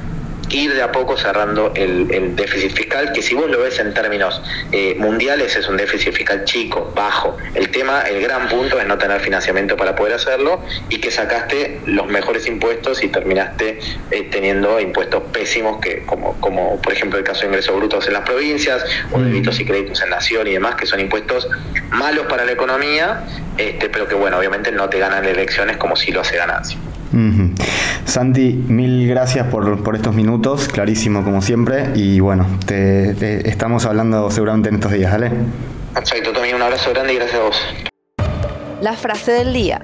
ir 0.50 0.74
de 0.74 0.82
a 0.82 0.92
poco 0.92 1.16
cerrando 1.16 1.72
el, 1.74 2.36
déficit 2.36 2.72
fiscal, 2.72 3.12
que 3.12 3.22
si 3.22 3.34
vos 3.34 3.50
lo 3.50 3.60
ves 3.60 3.78
en 3.78 3.94
términos 3.94 4.40
eh, 4.72 4.94
mundiales 4.98 5.56
es 5.56 5.68
un 5.68 5.76
déficit 5.76 6.12
fiscal 6.12 6.44
chico, 6.44 6.92
bajo. 6.94 7.36
El 7.54 7.70
tema, 7.70 8.02
el 8.02 8.20
gran 8.20 8.48
punto 8.48 8.78
es 8.78 8.86
no 8.86 8.98
tener 8.98 9.20
financiamiento 9.20 9.76
para 9.76 9.96
poder 9.96 10.14
hacerlo 10.14 10.60
y 10.88 10.98
que 10.98 11.10
sacaste 11.10 11.80
los 11.86 12.06
mejores 12.06 12.46
impuestos 12.46 13.02
y 13.02 13.08
terminaste 13.08 13.78
eh, 14.10 14.28
teniendo 14.30 14.80
impuestos 14.80 15.22
pésimos, 15.32 15.80
que 15.80 16.04
como, 16.04 16.34
como 16.40 16.80
por 16.80 16.92
ejemplo 16.92 17.18
el 17.18 17.24
caso 17.24 17.42
de 17.42 17.48
ingresos 17.48 17.76
brutos 17.76 18.06
en 18.06 18.12
las 18.14 18.22
provincias, 18.22 18.84
o 19.12 19.18
mm. 19.18 19.24
débitos 19.24 19.60
y 19.60 19.64
créditos 19.64 20.02
en 20.02 20.10
nación 20.10 20.46
y 20.46 20.52
demás, 20.52 20.74
que 20.76 20.86
son 20.86 21.00
impuestos 21.00 21.48
malos 21.90 22.26
para 22.26 22.44
la 22.44 22.52
economía, 22.52 23.24
este, 23.58 23.88
pero 23.88 24.08
que 24.08 24.14
bueno, 24.14 24.38
obviamente 24.38 24.72
no 24.72 24.88
te 24.88 24.98
ganan 24.98 25.24
elecciones 25.24 25.76
como 25.76 25.96
si 25.96 26.12
lo 26.12 26.20
hace 26.20 26.36
ganancia. 26.36 26.78
Santi, 28.10 28.54
mil 28.54 29.06
gracias 29.06 29.46
por, 29.46 29.94
estos 29.94 30.12
minutos, 30.16 30.66
clarísimo 30.66 31.22
como 31.22 31.40
siempre, 31.40 31.92
y 31.94 32.18
bueno, 32.18 32.44
te, 32.66 33.48
estamos 33.48 33.86
hablando 33.86 34.28
seguramente 34.32 34.68
en 34.68 34.74
estos 34.74 34.90
días, 34.90 35.12
¿vale? 35.12 35.30
Perfecto, 35.94 36.32
Tommy, 36.32 36.52
un 36.52 36.60
abrazo 36.60 36.90
grande 36.90 37.12
y 37.12 37.16
gracias 37.16 37.40
a 37.40 37.44
vos. 37.44 37.56
La 38.80 38.94
frase 38.94 39.30
del 39.30 39.52
día. 39.52 39.80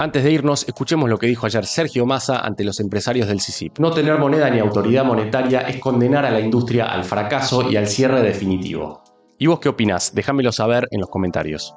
Antes 0.00 0.24
de 0.24 0.32
irnos, 0.32 0.66
escuchemos 0.66 1.08
lo 1.08 1.16
que 1.16 1.28
dijo 1.28 1.46
ayer 1.46 1.64
Sergio 1.64 2.06
Massa 2.06 2.40
ante 2.40 2.64
los 2.64 2.80
empresarios 2.80 3.28
del 3.28 3.40
CICIP. 3.40 3.78
No 3.78 3.92
tener 3.92 4.18
moneda 4.18 4.50
ni 4.50 4.58
autoridad 4.58 5.04
monetaria 5.04 5.60
es 5.60 5.78
condenar 5.78 6.26
a 6.26 6.30
la 6.32 6.40
industria 6.40 6.86
al 6.86 7.04
fracaso 7.04 7.70
y 7.70 7.76
al 7.76 7.86
cierre 7.86 8.20
definitivo. 8.20 9.04
¿Y 9.38 9.46
vos 9.46 9.60
qué 9.60 9.68
opinás? 9.68 10.12
Déjamelo 10.12 10.50
saber 10.50 10.88
en 10.90 10.98
los 10.98 11.08
comentarios. 11.08 11.76